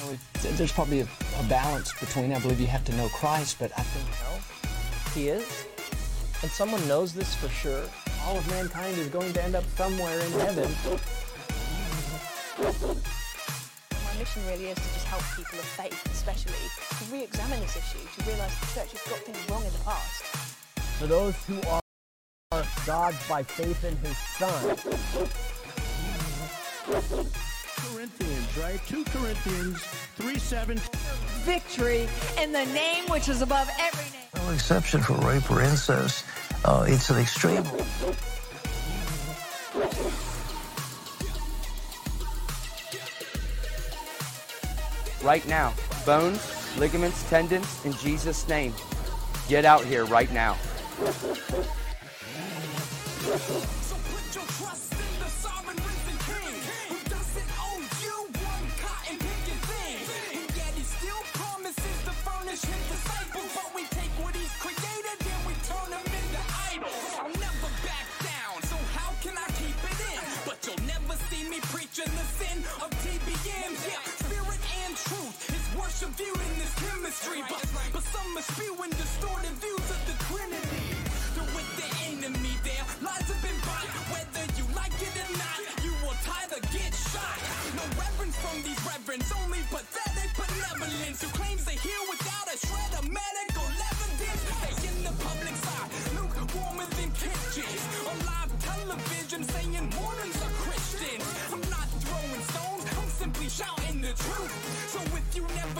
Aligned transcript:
I 0.00 0.08
would- 0.08 0.18
There's 0.56 0.72
probably 0.72 1.00
a, 1.00 1.08
a 1.38 1.42
balance 1.48 1.92
between. 2.00 2.32
I 2.32 2.38
believe 2.38 2.60
you 2.60 2.66
have 2.66 2.84
to 2.86 2.92
know 2.96 3.08
Christ, 3.08 3.56
but 3.58 3.70
I 3.76 3.82
think 3.82 4.08
He 5.14 5.28
is. 5.28 5.66
And 6.42 6.50
someone 6.50 6.86
knows 6.88 7.12
this 7.12 7.34
for 7.34 7.48
sure. 7.48 7.84
All 8.24 8.36
of 8.36 8.48
mankind 8.48 8.96
is 8.98 9.08
going 9.08 9.32
to 9.34 9.42
end 9.42 9.54
up 9.54 9.64
somewhere 9.76 10.18
in 10.20 10.32
heaven. 10.32 10.70
My 13.92 14.18
mission 14.18 14.46
really 14.46 14.66
is 14.68 14.76
to 14.76 14.88
just 14.94 15.06
help 15.06 15.22
people 15.36 15.58
of 15.58 15.64
faith, 15.64 16.06
especially, 16.12 16.54
to 16.98 17.04
re-examine 17.12 17.60
this 17.60 17.76
issue, 17.76 17.98
to 18.16 18.30
realise 18.30 18.58
the 18.60 18.66
church 18.80 18.92
has 18.92 19.02
got 19.08 19.18
things 19.20 19.50
wrong 19.50 19.64
in 19.64 19.72
the 19.72 19.78
past. 19.80 20.22
For 20.98 21.06
those 21.06 21.34
who 21.44 21.60
are 21.68 21.80
God's 22.86 23.28
by 23.28 23.42
faith 23.42 23.84
in 23.84 23.96
His 23.98 24.16
Son. 24.38 24.76
Corinthians, 27.92 28.58
right? 28.58 28.80
2 28.86 29.04
Corinthians 29.04 29.78
3 30.16 30.38
7. 30.38 30.80
victory 31.44 32.08
in 32.40 32.52
the 32.52 32.64
name 32.66 33.04
which 33.08 33.28
is 33.28 33.42
above 33.42 33.68
every 33.78 34.04
name. 34.10 34.28
No 34.36 34.52
exception 34.52 35.00
for 35.00 35.14
rape 35.26 35.50
or 35.50 35.62
incest. 35.62 36.24
Uh, 36.64 36.84
it's 36.86 37.10
an 37.10 37.18
extreme. 37.18 37.64
right 45.22 45.46
now. 45.48 45.72
Bones, 46.06 46.40
ligaments, 46.78 47.28
tendons, 47.28 47.84
in 47.84 47.92
Jesus' 47.94 48.48
name. 48.48 48.72
Get 49.48 49.64
out 49.64 49.84
here 49.84 50.04
right 50.06 50.32
now. 50.32 50.56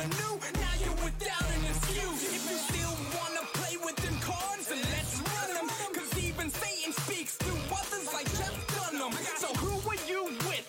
Never 0.01 0.15
knew, 0.15 0.41
now 0.61 0.75
you're 0.81 1.05
without 1.05 1.49
an 1.51 1.65
excuse. 1.69 2.23
If 2.25 2.51
you 2.51 2.57
still 2.57 2.97
wanna 3.17 3.45
play 3.55 3.77
with 3.77 3.97
them 3.97 4.17
cards, 4.21 4.69
then 4.69 4.79
let's 4.79 5.21
run 5.21 5.55
them. 5.55 5.69
Cause 5.95 6.25
even 6.25 6.51
Satan 6.51 6.93
speaks 6.93 7.37
through 7.37 7.61
others 7.71 8.13
like 8.13 8.27
Jeff 8.37 8.91
Dunham. 8.91 9.13
So 9.37 9.49
who 9.55 9.91
are 9.91 10.01
you 10.09 10.25
with? 10.47 10.67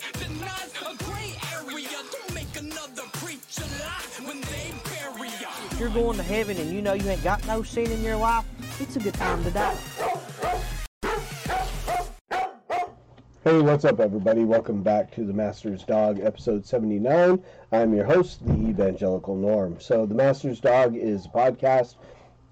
A 0.84 0.96
gray 1.04 1.38
area. 1.54 1.88
Don't 2.12 2.34
make 2.34 2.56
another 2.58 3.04
preacher 3.14 3.64
lie 3.80 4.26
when 4.26 4.42
they 4.42 4.74
bury 4.90 5.30
ya. 5.40 5.50
If 5.72 5.80
you're 5.80 5.90
going 5.90 6.18
to 6.18 6.24
heaven 6.24 6.58
and 6.58 6.72
you 6.72 6.82
know 6.82 6.94
you 6.94 7.08
ain't 7.08 7.24
got 7.24 7.46
no 7.46 7.62
sin 7.64 7.92
in 7.92 8.04
your 8.04 8.18
life, 8.18 8.46
it's 8.80 8.96
a 8.96 9.00
good 9.00 9.14
time 9.14 9.44
to 9.44 9.52
die. 9.52 9.78
Hey, 13.52 13.60
what's 13.60 13.84
up, 13.84 14.00
everybody? 14.00 14.46
Welcome 14.46 14.82
back 14.82 15.12
to 15.12 15.26
The 15.26 15.34
Master's 15.34 15.84
Dog, 15.84 16.22
episode 16.22 16.66
79. 16.66 17.44
I'm 17.74 17.94
your 17.94 18.06
host, 18.06 18.48
the 18.48 18.54
Evangelical 18.54 19.36
Norm. 19.36 19.78
So, 19.82 20.06
The 20.06 20.16
Master's 20.16 20.62
Dog 20.62 20.96
is 20.96 21.26
a 21.26 21.30
podcast 21.30 21.96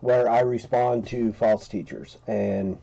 where 0.01 0.29
I 0.29 0.41
respond 0.41 1.07
to 1.07 1.31
false 1.31 1.69
teachers. 1.69 2.17
And 2.27 2.77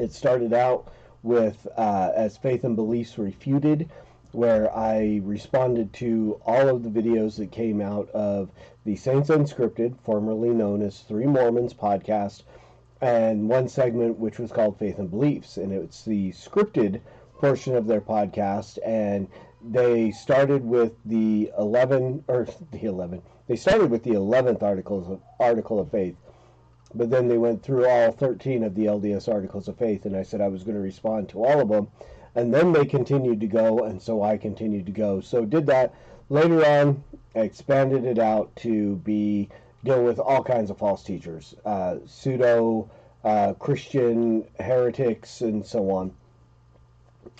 it 0.00 0.12
started 0.12 0.52
out 0.52 0.92
with 1.22 1.64
uh, 1.76 2.10
as 2.16 2.36
Faith 2.38 2.64
and 2.64 2.74
Beliefs 2.74 3.16
Refuted, 3.16 3.88
where 4.32 4.76
I 4.76 5.20
responded 5.22 5.92
to 5.92 6.40
all 6.44 6.70
of 6.70 6.82
the 6.82 6.90
videos 6.90 7.36
that 7.36 7.52
came 7.52 7.80
out 7.80 8.10
of 8.10 8.50
the 8.84 8.96
Saints 8.96 9.30
Unscripted, 9.30 9.94
formerly 10.02 10.50
known 10.50 10.82
as 10.82 10.98
Three 11.02 11.26
Mormons 11.26 11.72
podcast, 11.72 12.42
and 13.02 13.48
one 13.48 13.68
segment 13.68 14.16
which 14.16 14.38
was 14.38 14.52
called 14.52 14.78
Faith 14.78 14.98
and 14.98 15.10
Beliefs, 15.10 15.56
and 15.56 15.72
it's 15.72 16.04
the 16.04 16.30
scripted 16.30 17.00
portion 17.34 17.74
of 17.74 17.88
their 17.88 18.00
podcast. 18.00 18.78
And 18.86 19.26
they 19.60 20.12
started 20.12 20.64
with 20.64 20.92
the 21.04 21.50
eleven 21.58 22.22
or 22.28 22.46
the 22.70 22.84
eleven. 22.84 23.20
They 23.48 23.56
started 23.56 23.90
with 23.90 24.04
the 24.04 24.12
eleventh 24.12 24.62
articles 24.62 25.08
of 25.08 25.20
article 25.40 25.80
of 25.80 25.90
faith, 25.90 26.14
but 26.94 27.10
then 27.10 27.26
they 27.26 27.38
went 27.38 27.64
through 27.64 27.88
all 27.88 28.12
thirteen 28.12 28.62
of 28.62 28.76
the 28.76 28.86
LDS 28.86 29.30
articles 29.30 29.66
of 29.66 29.76
faith, 29.76 30.06
and 30.06 30.16
I 30.16 30.22
said 30.22 30.40
I 30.40 30.48
was 30.48 30.62
going 30.62 30.76
to 30.76 30.80
respond 30.80 31.28
to 31.30 31.44
all 31.44 31.60
of 31.60 31.68
them, 31.68 31.88
and 32.36 32.54
then 32.54 32.72
they 32.72 32.84
continued 32.84 33.40
to 33.40 33.48
go, 33.48 33.80
and 33.80 34.00
so 34.00 34.22
I 34.22 34.36
continued 34.36 34.86
to 34.86 34.92
go. 34.92 35.20
So 35.20 35.44
did 35.44 35.66
that 35.66 35.92
later 36.28 36.64
on. 36.64 37.02
I 37.34 37.40
expanded 37.40 38.04
it 38.04 38.18
out 38.18 38.54
to 38.56 38.96
be 38.96 39.48
deal 39.84 40.02
with 40.02 40.18
all 40.18 40.42
kinds 40.42 40.70
of 40.70 40.78
false 40.78 41.02
teachers, 41.02 41.54
uh, 41.64 41.96
pseudo 42.06 42.88
uh, 43.24 43.52
Christian 43.54 44.44
heretics, 44.58 45.40
and 45.40 45.64
so 45.64 45.90
on. 45.90 46.12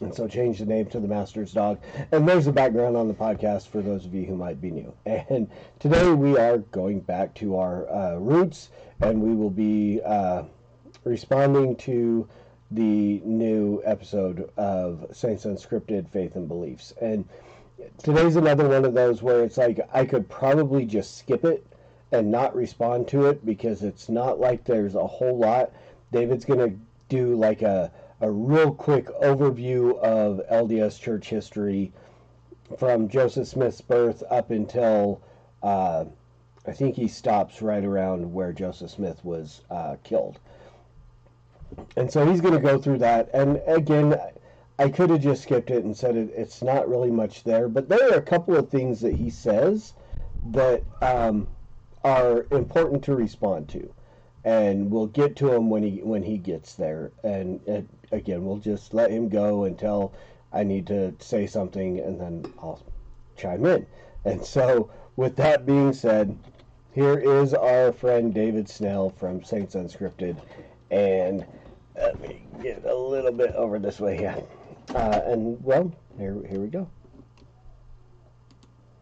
And 0.00 0.14
so 0.14 0.26
change 0.26 0.58
the 0.58 0.64
name 0.64 0.86
to 0.86 1.00
the 1.00 1.08
Master's 1.08 1.52
Dog. 1.52 1.80
And 2.12 2.28
there's 2.28 2.46
a 2.46 2.52
background 2.52 2.96
on 2.96 3.08
the 3.08 3.14
podcast 3.14 3.68
for 3.68 3.82
those 3.82 4.04
of 4.04 4.14
you 4.14 4.24
who 4.24 4.36
might 4.36 4.60
be 4.60 4.70
new. 4.70 4.92
And 5.06 5.50
today 5.78 6.12
we 6.12 6.36
are 6.38 6.58
going 6.58 7.00
back 7.00 7.34
to 7.36 7.56
our 7.58 7.88
uh, 7.90 8.16
roots, 8.16 8.70
and 9.00 9.20
we 9.20 9.34
will 9.34 9.50
be 9.50 10.00
uh, 10.04 10.44
responding 11.04 11.76
to 11.76 12.28
the 12.70 13.20
new 13.24 13.82
episode 13.84 14.50
of 14.56 15.06
Saints 15.12 15.44
Unscripted 15.44 16.08
Faith 16.08 16.36
and 16.36 16.48
Beliefs. 16.48 16.94
And 17.00 17.28
today's 18.02 18.36
another 18.36 18.68
one 18.68 18.84
of 18.84 18.94
those 18.94 19.22
where 19.22 19.44
it's 19.44 19.58
like 19.58 19.80
I 19.92 20.04
could 20.04 20.28
probably 20.28 20.86
just 20.86 21.18
skip 21.18 21.44
it 21.44 21.66
and 22.12 22.30
not 22.30 22.54
respond 22.54 23.08
to 23.08 23.26
it 23.26 23.44
because 23.44 23.82
it's 23.82 24.08
not 24.08 24.38
like 24.38 24.64
there's 24.64 24.94
a 24.94 25.06
whole 25.06 25.36
lot. 25.38 25.72
David's 26.12 26.44
going 26.44 26.70
to 26.70 26.76
do 27.08 27.34
like 27.34 27.62
a, 27.62 27.90
a 28.20 28.30
real 28.30 28.72
quick 28.72 29.06
overview 29.22 29.98
of 30.00 30.40
LDS 30.50 31.00
church 31.00 31.28
history 31.28 31.92
from 32.78 33.08
Joseph 33.08 33.48
Smith's 33.48 33.80
birth 33.80 34.22
up 34.30 34.50
until 34.50 35.20
uh, 35.62 36.04
I 36.66 36.72
think 36.72 36.94
he 36.94 37.08
stops 37.08 37.60
right 37.60 37.84
around 37.84 38.32
where 38.32 38.52
Joseph 38.52 38.90
Smith 38.90 39.24
was 39.24 39.62
uh, 39.70 39.96
killed. 40.04 40.38
And 41.96 42.12
so 42.12 42.26
he's 42.26 42.40
going 42.40 42.54
to 42.54 42.60
go 42.60 42.78
through 42.78 42.98
that. 42.98 43.30
And 43.32 43.60
again, 43.66 44.18
I 44.78 44.88
could 44.88 45.10
have 45.10 45.20
just 45.20 45.42
skipped 45.42 45.70
it 45.70 45.84
and 45.84 45.96
said 45.96 46.16
it, 46.16 46.32
it's 46.36 46.62
not 46.62 46.88
really 46.88 47.10
much 47.10 47.44
there, 47.44 47.68
but 47.68 47.88
there 47.88 48.12
are 48.12 48.18
a 48.18 48.22
couple 48.22 48.56
of 48.56 48.68
things 48.68 49.00
that 49.00 49.14
he 49.14 49.30
says 49.30 49.94
that 50.50 50.82
um, 51.00 51.46
are 52.04 52.46
important 52.50 53.04
to 53.04 53.14
respond 53.14 53.68
to, 53.70 53.92
and 54.44 54.90
we'll 54.90 55.06
get 55.06 55.36
to 55.36 55.52
him 55.52 55.70
when 55.70 55.82
he 55.82 56.02
when 56.02 56.22
he 56.22 56.38
gets 56.38 56.74
there. 56.74 57.12
And 57.22 57.60
it, 57.66 57.86
again, 58.10 58.44
we'll 58.44 58.58
just 58.58 58.94
let 58.94 59.10
him 59.10 59.28
go 59.28 59.64
until 59.64 60.12
I 60.52 60.64
need 60.64 60.86
to 60.88 61.14
say 61.18 61.46
something, 61.46 62.00
and 62.00 62.20
then 62.20 62.52
I'll 62.58 62.82
chime 63.36 63.64
in. 63.66 63.86
And 64.24 64.44
so, 64.56 64.90
with 65.16 65.36
that 65.36 65.66
being 65.66 65.92
said, 65.92 66.36
here 66.92 67.18
is 67.18 67.54
our 67.54 67.92
friend 67.92 68.34
David 68.34 68.68
Snell 68.68 69.10
from 69.10 69.42
Saints 69.44 69.74
Unscripted, 69.74 70.36
and 70.90 71.44
let 71.94 72.20
me 72.20 72.42
get 72.62 72.84
a 72.84 72.94
little 72.94 73.32
bit 73.32 73.54
over 73.54 73.78
this 73.78 74.00
way 74.00 74.16
here. 74.16 74.36
Uh, 74.94 75.20
and 75.24 75.62
well, 75.64 75.92
here 76.18 76.36
here 76.48 76.60
we 76.60 76.68
go. 76.68 76.88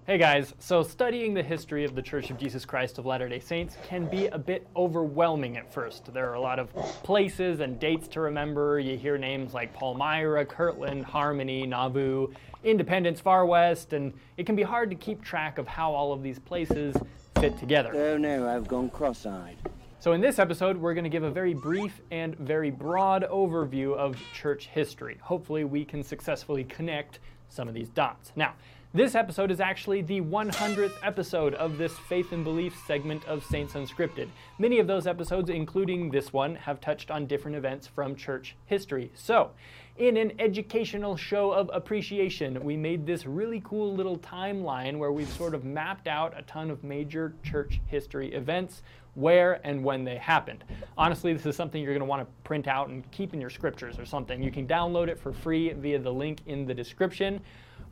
Hey 0.07 0.17
guys, 0.17 0.55
so 0.59 0.83
studying 0.83 1.35
the 1.35 1.43
history 1.43 1.85
of 1.85 1.95
the 1.95 2.01
Church 2.01 2.31
of 2.31 2.39
Jesus 2.39 2.65
Christ 2.65 2.97
of 2.97 3.05
Latter 3.05 3.29
day 3.29 3.39
Saints 3.39 3.77
can 3.85 4.07
be 4.07 4.29
a 4.29 4.39
bit 4.39 4.67
overwhelming 4.75 5.59
at 5.59 5.71
first. 5.73 6.13
There 6.13 6.31
are 6.31 6.35
a 6.35 6.41
lot 6.41 6.59
of 6.59 6.73
places 7.05 7.61
and 7.61 7.79
dates 7.79 8.09
to 8.09 8.21
remember. 8.23 8.81
You 8.81 8.97
hear 8.97 9.19
names 9.19 9.53
like 9.53 9.75
Palmyra, 9.75 10.47
Kirtland, 10.47 11.05
Harmony, 11.05 11.67
Nauvoo, 11.67 12.29
Independence, 12.65 13.21
Far 13.21 13.45
West, 13.45 13.93
and 13.93 14.15
it 14.39 14.47
can 14.47 14.57
be 14.57 14.63
hard 14.63 14.89
to 14.89 14.97
keep 14.97 15.23
track 15.23 15.59
of 15.59 15.69
how 15.69 15.93
all 15.93 16.15
of 16.15 16.23
these 16.23 16.39
places 16.39 16.97
fit 17.39 17.59
together. 17.59 17.95
Oh 17.95 18.17
no, 18.17 18.49
I've 18.49 18.67
gone 18.67 18.89
cross 18.89 19.27
eyed. 19.27 19.59
So, 19.99 20.13
in 20.13 20.23
this 20.23 20.39
episode, 20.39 20.79
we're 20.79 20.95
going 20.95 21.05
to 21.05 21.11
give 21.11 21.25
a 21.25 21.31
very 21.31 21.53
brief 21.53 22.01
and 22.11 22.35
very 22.39 22.71
broad 22.71 23.27
overview 23.31 23.95
of 23.95 24.17
church 24.33 24.69
history. 24.69 25.19
Hopefully, 25.21 25.65
we 25.65 25.85
can 25.85 26.03
successfully 26.03 26.65
connect 26.65 27.19
some 27.51 27.69
of 27.69 27.75
these 27.75 27.91
dots. 27.91 28.33
Now, 28.35 28.55
this 28.93 29.15
episode 29.15 29.53
is 29.53 29.61
actually 29.61 30.03
the 30.03 30.21
100th 30.21 30.95
episode 31.05 31.55
of 31.55 31.79
this 31.79 31.93
Faith 31.93 32.33
and 32.33 32.43
Belief 32.43 32.77
segment 32.89 33.25
of 33.29 33.45
Saints 33.45 33.75
Unscripted. 33.75 34.29
Many 34.59 34.81
of 34.81 34.89
those 34.89 35.07
episodes, 35.07 35.49
including 35.49 36.11
this 36.11 36.33
one, 36.33 36.57
have 36.57 36.81
touched 36.81 37.09
on 37.09 37.27
different 37.27 37.57
events 37.57 37.87
from 37.87 38.17
church 38.17 38.57
history. 38.67 39.13
So, 39.15 39.53
in 39.97 40.17
an 40.17 40.33
educational 40.41 41.17
show 41.17 41.53
of 41.53 41.71
appreciation, 41.73 42.65
we 42.65 42.77
made 42.77 43.07
this 43.07 43.27
really 43.27 43.63
cool 43.65 43.95
little 43.95 44.19
timeline 44.19 44.99
where 44.99 45.13
we've 45.13 45.31
sort 45.31 45.55
of 45.55 45.65
mapped 45.65 46.09
out 46.09 46.37
a 46.37 46.43
ton 46.43 46.69
of 46.69 46.83
major 46.83 47.35
church 47.45 47.81
history 47.87 48.35
events, 48.35 48.83
where 49.15 49.61
and 49.63 49.85
when 49.85 50.03
they 50.03 50.17
happened. 50.17 50.65
Honestly, 50.99 51.33
this 51.33 51.47
is 51.47 51.55
something 51.55 51.81
you're 51.81 51.93
going 51.93 52.01
to 52.01 52.07
want 52.07 52.23
to 52.23 52.43
print 52.43 52.67
out 52.67 52.89
and 52.89 53.09
keep 53.13 53.35
in 53.35 53.41
your 53.41 53.51
scriptures 53.51 54.01
or 54.01 54.05
something. 54.05 54.43
You 54.43 54.51
can 54.51 54.67
download 54.67 55.07
it 55.07 55.19
for 55.19 55.33
free 55.33 55.73
via 55.75 55.99
the 56.01 56.13
link 56.13 56.41
in 56.47 56.67
the 56.67 56.75
description. 56.75 57.41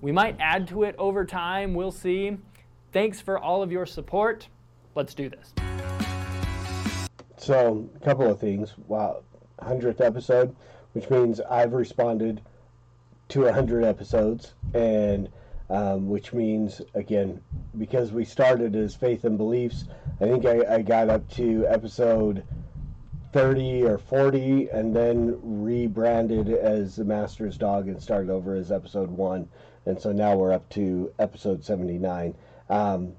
We 0.01 0.13
might 0.13 0.37
add 0.39 0.69
to 0.69 0.85
it 0.85 0.95
over 0.97 1.25
time, 1.25 1.75
we'll 1.75 1.91
see. 1.91 2.37
Thanks 2.93 3.21
for 3.21 3.39
all 3.39 3.63
of 3.63 3.73
your 3.73 3.85
support. 3.85 4.49
Let's 4.95 5.13
do 5.13 5.29
this. 5.29 5.53
So, 7.37 7.89
a 7.97 8.05
couple 8.05 8.31
of 8.31 8.39
things. 8.39 8.75
Wow, 8.87 9.23
100th 9.61 10.01
episode, 10.01 10.55
which 10.93 11.11
means 11.11 11.41
I've 11.41 11.73
responded 11.73 12.41
to 13.31 13.43
100 13.43 13.85
episodes, 13.85 14.55
and 14.75 15.29
um, 15.71 16.09
which 16.09 16.33
means, 16.33 16.81
again, 16.95 17.41
because 17.77 18.13
we 18.13 18.25
started 18.25 18.75
as 18.75 18.95
Faith 18.95 19.25
and 19.25 19.37
Beliefs, 19.37 19.85
I 20.21 20.25
think 20.25 20.47
I, 20.47 20.77
I 20.77 20.83
got 20.83 21.11
up 21.11 21.29
to 21.33 21.67
episode 21.67 22.43
30 23.33 23.85
or 23.85 23.99
40 23.99 24.69
and 24.71 24.97
then 24.97 25.39
rebranded 25.43 26.49
as 26.49 26.97
the 26.97 27.05
Master's 27.05 27.59
Dog 27.59 27.89
and 27.89 28.03
started 28.03 28.31
over 28.31 28.55
as 28.55 28.73
episode 28.73 29.11
1. 29.11 29.49
And 29.89 29.99
so 29.99 30.13
now 30.13 30.37
we're 30.37 30.53
up 30.53 30.69
to 30.71 31.11
episode 31.19 31.65
79. 31.65 32.35
Um, 32.69 33.15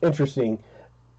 interesting. 0.00 0.62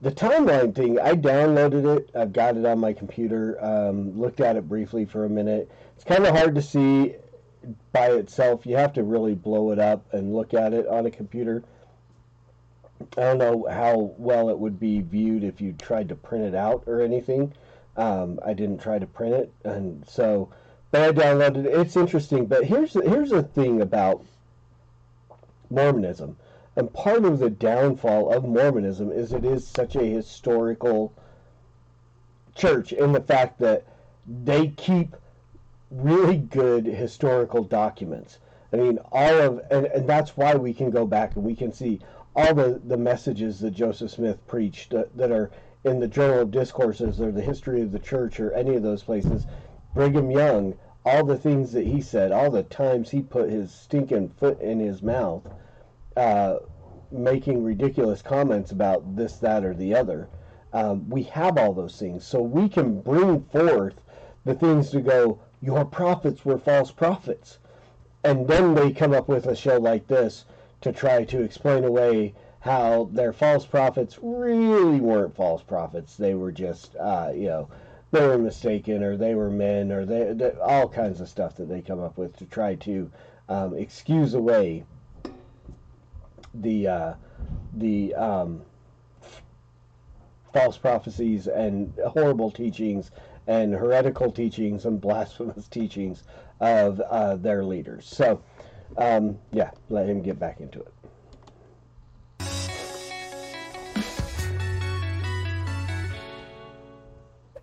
The 0.01 0.11
timeline 0.11 0.73
thing, 0.73 0.99
I 1.01 1.15
downloaded 1.15 1.97
it. 1.97 2.09
I've 2.15 2.31
got 2.31 2.55
it 2.55 2.65
on 2.65 2.79
my 2.79 2.93
computer. 2.93 3.57
Um, 3.63 4.17
looked 4.17 4.39
at 4.39 4.55
it 4.55 4.69
briefly 4.69 5.03
for 5.03 5.25
a 5.25 5.29
minute. 5.29 5.69
It's 5.97 6.05
kind 6.05 6.25
of 6.25 6.33
hard 6.33 6.55
to 6.55 6.61
see 6.61 7.15
by 7.91 8.11
itself. 8.11 8.65
You 8.65 8.77
have 8.77 8.93
to 8.93 9.03
really 9.03 9.35
blow 9.35 9.71
it 9.71 9.79
up 9.79 10.13
and 10.13 10.33
look 10.33 10.53
at 10.53 10.73
it 10.73 10.87
on 10.87 11.05
a 11.05 11.11
computer. 11.11 11.61
I 13.17 13.21
don't 13.21 13.39
know 13.39 13.67
how 13.69 14.13
well 14.17 14.49
it 14.49 14.57
would 14.57 14.79
be 14.79 15.01
viewed 15.01 15.43
if 15.43 15.59
you 15.59 15.73
tried 15.73 16.07
to 16.07 16.15
print 16.15 16.45
it 16.45 16.55
out 16.55 16.83
or 16.87 17.01
anything. 17.01 17.51
Um, 17.97 18.39
I 18.45 18.53
didn't 18.53 18.81
try 18.81 18.97
to 18.97 19.05
print 19.05 19.35
it, 19.35 19.51
and 19.65 20.07
so, 20.07 20.49
but 20.91 21.01
I 21.01 21.11
downloaded 21.11 21.65
it. 21.65 21.77
It's 21.77 21.97
interesting. 21.97 22.45
But 22.45 22.63
here's 22.63 22.93
here's 22.93 23.29
the 23.29 23.43
thing 23.43 23.81
about 23.81 24.25
Mormonism, 25.73 26.37
and 26.75 26.93
part 26.93 27.25
of 27.25 27.39
the 27.39 27.49
downfall 27.49 28.31
of 28.31 28.45
Mormonism 28.45 29.11
is 29.11 29.33
it 29.33 29.43
is 29.43 29.67
such 29.67 29.95
a 29.95 30.05
historical 30.05 31.11
church 32.55 32.93
in 32.93 33.11
the 33.11 33.21
fact 33.21 33.59
that 33.59 33.83
they 34.27 34.67
keep 34.69 35.15
really 35.91 36.37
good 36.37 36.85
historical 36.85 37.63
documents. 37.63 38.37
I 38.71 38.77
mean, 38.77 38.99
all 39.11 39.39
of, 39.39 39.61
and, 39.69 39.85
and 39.87 40.07
that's 40.07 40.35
why 40.35 40.55
we 40.55 40.73
can 40.73 40.89
go 40.89 41.05
back 41.05 41.35
and 41.35 41.43
we 41.43 41.55
can 41.55 41.71
see 41.71 41.99
all 42.35 42.53
the, 42.53 42.81
the 42.85 42.97
messages 42.97 43.59
that 43.59 43.71
Joseph 43.71 44.11
Smith 44.11 44.45
preached 44.47 44.91
that, 44.91 45.15
that 45.15 45.31
are 45.31 45.51
in 45.83 45.99
the 45.99 46.07
Journal 46.07 46.39
of 46.39 46.51
Discourses 46.51 47.21
or 47.21 47.31
the 47.31 47.41
History 47.41 47.81
of 47.81 47.91
the 47.91 47.99
Church 47.99 48.39
or 48.39 48.51
any 48.53 48.75
of 48.75 48.83
those 48.83 49.03
places. 49.03 49.45
Brigham 49.93 50.31
Young, 50.31 50.75
all 51.05 51.23
the 51.23 51.37
things 51.37 51.71
that 51.73 51.85
he 51.85 52.01
said, 52.01 52.31
all 52.31 52.49
the 52.49 52.63
times 52.63 53.11
he 53.11 53.21
put 53.21 53.49
his 53.49 53.71
stinking 53.71 54.29
foot 54.29 54.59
in 54.61 54.79
his 54.79 55.03
mouth, 55.03 55.43
uh, 56.15 56.57
making 57.11 57.63
ridiculous 57.63 58.21
comments 58.21 58.71
about 58.71 59.15
this, 59.15 59.37
that, 59.37 59.63
or 59.63 59.73
the 59.73 59.95
other. 59.95 60.27
Um, 60.73 61.07
we 61.09 61.23
have 61.23 61.57
all 61.57 61.73
those 61.73 61.97
things. 61.97 62.25
So 62.25 62.41
we 62.41 62.67
can 62.67 63.01
bring 63.01 63.43
forth 63.43 64.01
the 64.45 64.55
things 64.55 64.89
to 64.89 65.01
go, 65.01 65.39
your 65.61 65.85
prophets 65.85 66.43
were 66.43 66.57
false 66.57 66.91
prophets. 66.91 67.59
And 68.23 68.47
then 68.47 68.73
they 68.73 68.91
come 68.91 69.13
up 69.13 69.27
with 69.27 69.45
a 69.45 69.55
show 69.55 69.77
like 69.77 70.07
this 70.07 70.45
to 70.81 70.91
try 70.91 71.23
to 71.25 71.41
explain 71.41 71.83
away 71.83 72.33
how 72.59 73.09
their 73.11 73.33
false 73.33 73.65
prophets 73.65 74.17
really 74.21 74.99
weren't 74.99 75.35
false 75.35 75.61
prophets. 75.61 76.15
They 76.15 76.33
were 76.33 76.51
just, 76.51 76.95
uh, 76.95 77.31
you 77.33 77.47
know, 77.47 77.69
they 78.11 78.25
were 78.25 78.37
mistaken 78.37 79.03
or 79.03 79.17
they 79.17 79.35
were 79.35 79.49
men 79.49 79.91
or 79.91 80.05
they, 80.05 80.33
they, 80.33 80.51
all 80.61 80.87
kinds 80.87 81.19
of 81.19 81.27
stuff 81.27 81.55
that 81.57 81.67
they 81.67 81.81
come 81.81 81.99
up 81.99 82.17
with 82.17 82.35
to 82.37 82.45
try 82.45 82.75
to 82.75 83.11
um, 83.49 83.75
excuse 83.75 84.33
away 84.33 84.85
the 86.53 86.87
uh, 86.87 87.13
the 87.75 88.13
um, 88.15 88.61
false 90.53 90.77
prophecies 90.77 91.47
and 91.47 91.93
horrible 92.07 92.51
teachings 92.51 93.11
and 93.47 93.73
heretical 93.73 94.31
teachings 94.31 94.85
and 94.85 95.01
blasphemous 95.01 95.67
teachings 95.67 96.23
of 96.59 96.99
uh, 97.01 97.35
their 97.35 97.63
leaders. 97.63 98.07
So, 98.07 98.41
um, 98.97 99.37
yeah, 99.51 99.71
let 99.89 100.07
him 100.07 100.21
get 100.21 100.39
back 100.39 100.61
into 100.61 100.79
it. 100.79 100.93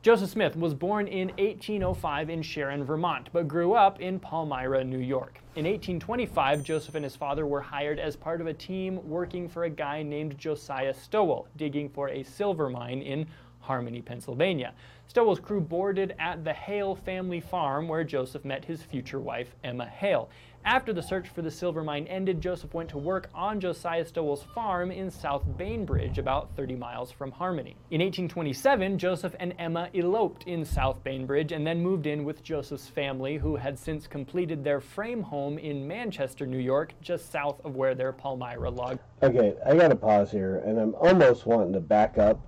Joseph 0.03 0.31
Smith 0.31 0.57
was 0.57 0.73
born 0.73 1.07
in 1.07 1.29
1805 1.37 2.31
in 2.31 2.41
Sharon, 2.41 2.83
Vermont, 2.85 3.29
but 3.35 3.47
grew 3.47 3.75
up 3.75 4.01
in 4.01 4.19
Palmyra, 4.19 4.83
New 4.83 4.99
York. 4.99 5.41
In 5.57 5.67
1825, 5.67 6.63
Joseph 6.63 6.95
and 6.95 7.05
his 7.05 7.17
father 7.17 7.47
were 7.47 7.61
hired 7.61 7.99
as 7.99 8.17
part 8.17 8.41
of 8.41 8.47
a 8.47 8.55
team 8.55 9.07
working 9.07 9.47
for 9.47 9.65
a 9.65 9.69
guy 9.69 10.03
named 10.03 10.39
Josiah 10.39 10.95
Stowell, 10.95 11.49
digging 11.59 11.91
for 11.91 12.09
a 12.09 12.23
silver 12.23 12.71
mine 12.71 13.03
in 13.03 13.27
Harmony, 13.59 14.01
Pennsylvania. 14.01 14.73
Stowell's 15.07 15.39
crew 15.39 15.61
boarded 15.61 16.15
at 16.19 16.45
the 16.45 16.53
Hale 16.55 16.95
family 16.95 17.41
farm 17.41 17.87
where 17.87 18.03
Joseph 18.03 18.43
met 18.43 18.65
his 18.65 18.83
future 18.83 19.21
wife, 19.21 19.55
Emma 19.63 19.85
Hale. 19.85 20.31
After 20.65 20.93
the 20.93 21.03
search 21.03 21.29
for 21.31 21.41
the 21.41 21.51
silver 21.51 21.83
mine 21.83 22.07
ended, 22.07 22.41
Joseph 22.41 22.75
went 22.75 22.91
to 22.91 22.99
work 22.99 23.31
on 23.35 23.61
Josiah 23.61 24.05
Stowell's 24.05 24.43
farm 24.55 24.91
in 24.91 25.11
South 25.11 25.43
Bainbridge, 25.57 26.19
about 26.19 26.55
30 26.55 26.77
miles 26.77 27.11
from 27.11 27.31
Harmony. 27.33 27.77
In 27.91 28.03
1827, 28.03 28.99
Joseph 28.99 29.35
and 29.41 29.55
Emma 29.59 29.89
eloped 29.95 30.45
in 30.45 30.65
South 30.67 31.03
Bainbridge 31.03 31.53
and 31.53 31.67
then 31.67 31.83
moved 31.83 32.07
in 32.07 32.25
with 32.25 32.43
Joseph's 32.43 32.89
family, 32.89 33.39
who 33.39 33.57
had 33.57 33.79
since 33.79 34.07
completed 34.07 34.63
their 34.63 34.83
frame 34.83 35.23
home 35.23 35.57
in 35.57 35.89
Manchester, 35.89 36.45
New 36.45 36.59
York, 36.59 36.93
just 37.01 37.33
south 37.33 37.59
of 37.65 37.75
where 37.75 37.95
their 37.95 38.13
Palmyra 38.13 38.71
log. 38.71 38.99
Okay, 39.23 39.55
I 39.65 39.75
gotta 39.75 39.97
pause 39.97 40.31
here, 40.31 40.63
and 40.67 40.79
I'm 40.79 40.95
almost 40.97 41.47
wanting 41.47 41.73
to 41.73 41.81
back 41.81 42.19
up, 42.19 42.39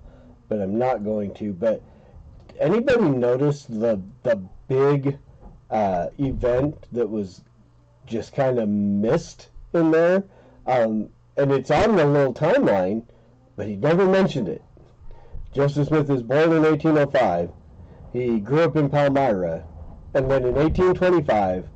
but 0.49 0.61
I'm 0.61 0.79
not 0.79 1.03
going 1.03 1.33
to. 1.35 1.55
But 1.55 1.83
anybody 2.61 3.09
notice 3.09 3.65
the 3.65 4.03
the 4.23 4.37
big 4.69 5.19
uh, 5.71 6.09
event 6.19 6.87
that 6.93 7.09
was 7.09 7.43
just 8.07 8.35
kind 8.35 8.59
of 8.59 8.69
missed 8.69 9.49
in 9.73 9.91
there. 9.91 10.25
Um, 10.67 11.09
and 11.37 11.51
it's 11.53 11.71
on 11.71 11.97
the 11.97 12.05
little 12.05 12.35
timeline, 12.35 13.05
but 13.57 13.67
he 13.67 13.77
never 13.77 14.07
mentioned 14.07 14.49
it. 14.49 14.63
Joseph 15.53 15.89
Smith 15.89 16.09
was 16.09 16.23
born 16.23 16.53
in 16.53 16.63
1805. 16.63 17.51
He 18.13 18.41
grew 18.41 18.61
up 18.61 18.77
in 18.77 18.89
Palmyra. 18.89 19.65
And 20.15 20.31
then 20.31 20.45
in 20.45 20.55
1825, 20.55 21.69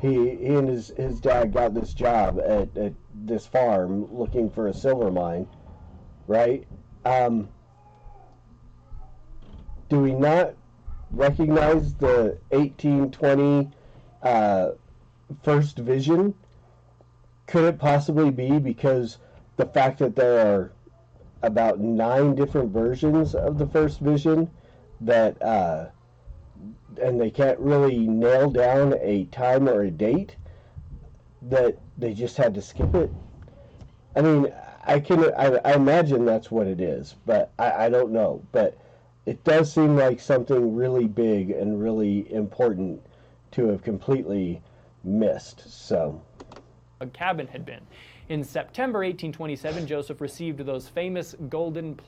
he, 0.00 0.36
he 0.36 0.54
and 0.54 0.68
his, 0.68 0.88
his 0.96 1.20
dad 1.20 1.52
got 1.52 1.74
this 1.74 1.94
job 1.94 2.40
at, 2.40 2.76
at 2.76 2.92
this 3.14 3.46
farm 3.46 4.12
looking 4.12 4.50
for 4.50 4.68
a 4.68 4.74
silver 4.74 5.10
mine, 5.10 5.46
right? 6.26 6.66
Um, 7.04 7.48
do 9.88 10.00
we 10.00 10.12
not 10.12 10.54
recognize 11.10 11.94
the 11.94 12.38
1820 12.50 13.70
uh, 14.22 14.70
first 15.42 15.78
vision? 15.78 16.34
Could 17.46 17.64
it 17.64 17.78
possibly 17.78 18.30
be 18.30 18.58
because 18.58 19.18
the 19.56 19.66
fact 19.66 19.98
that 19.98 20.16
there 20.16 20.46
are 20.46 20.72
about 21.42 21.78
nine 21.78 22.34
different 22.34 22.70
versions 22.70 23.34
of 23.34 23.58
the 23.58 23.66
first 23.66 24.00
vision 24.00 24.50
that 25.00 25.40
uh, 25.42 25.86
and 27.02 27.20
they 27.20 27.30
can't 27.30 27.58
really 27.58 28.06
nail 28.06 28.48
down 28.50 28.94
a 29.00 29.24
time 29.26 29.68
or 29.68 29.82
a 29.82 29.90
date 29.90 30.36
that 31.42 31.76
they 31.98 32.14
just 32.14 32.36
had 32.36 32.54
to 32.54 32.62
skip 32.62 32.94
it 32.94 33.10
I 34.16 34.22
mean, 34.22 34.52
I 34.84 35.00
can 35.00 35.32
I, 35.34 35.58
I 35.64 35.74
imagine 35.74 36.24
that's 36.24 36.50
what 36.50 36.66
it 36.66 36.80
is, 36.80 37.16
but 37.26 37.50
I, 37.58 37.86
I 37.86 37.88
don't 37.88 38.12
know. 38.12 38.42
But 38.52 38.78
it 39.26 39.42
does 39.44 39.72
seem 39.72 39.96
like 39.96 40.20
something 40.20 40.74
really 40.74 41.06
big 41.06 41.50
and 41.50 41.82
really 41.82 42.32
important 42.32 43.02
to 43.52 43.68
have 43.68 43.82
completely 43.82 44.62
missed. 45.04 45.70
So, 45.70 46.20
a 47.00 47.06
cabin 47.06 47.46
had 47.46 47.64
been. 47.64 47.80
In 48.28 48.42
September 48.42 49.00
1827, 49.00 49.86
Joseph 49.86 50.20
received 50.20 50.60
those 50.60 50.88
famous 50.88 51.34
golden 51.48 52.00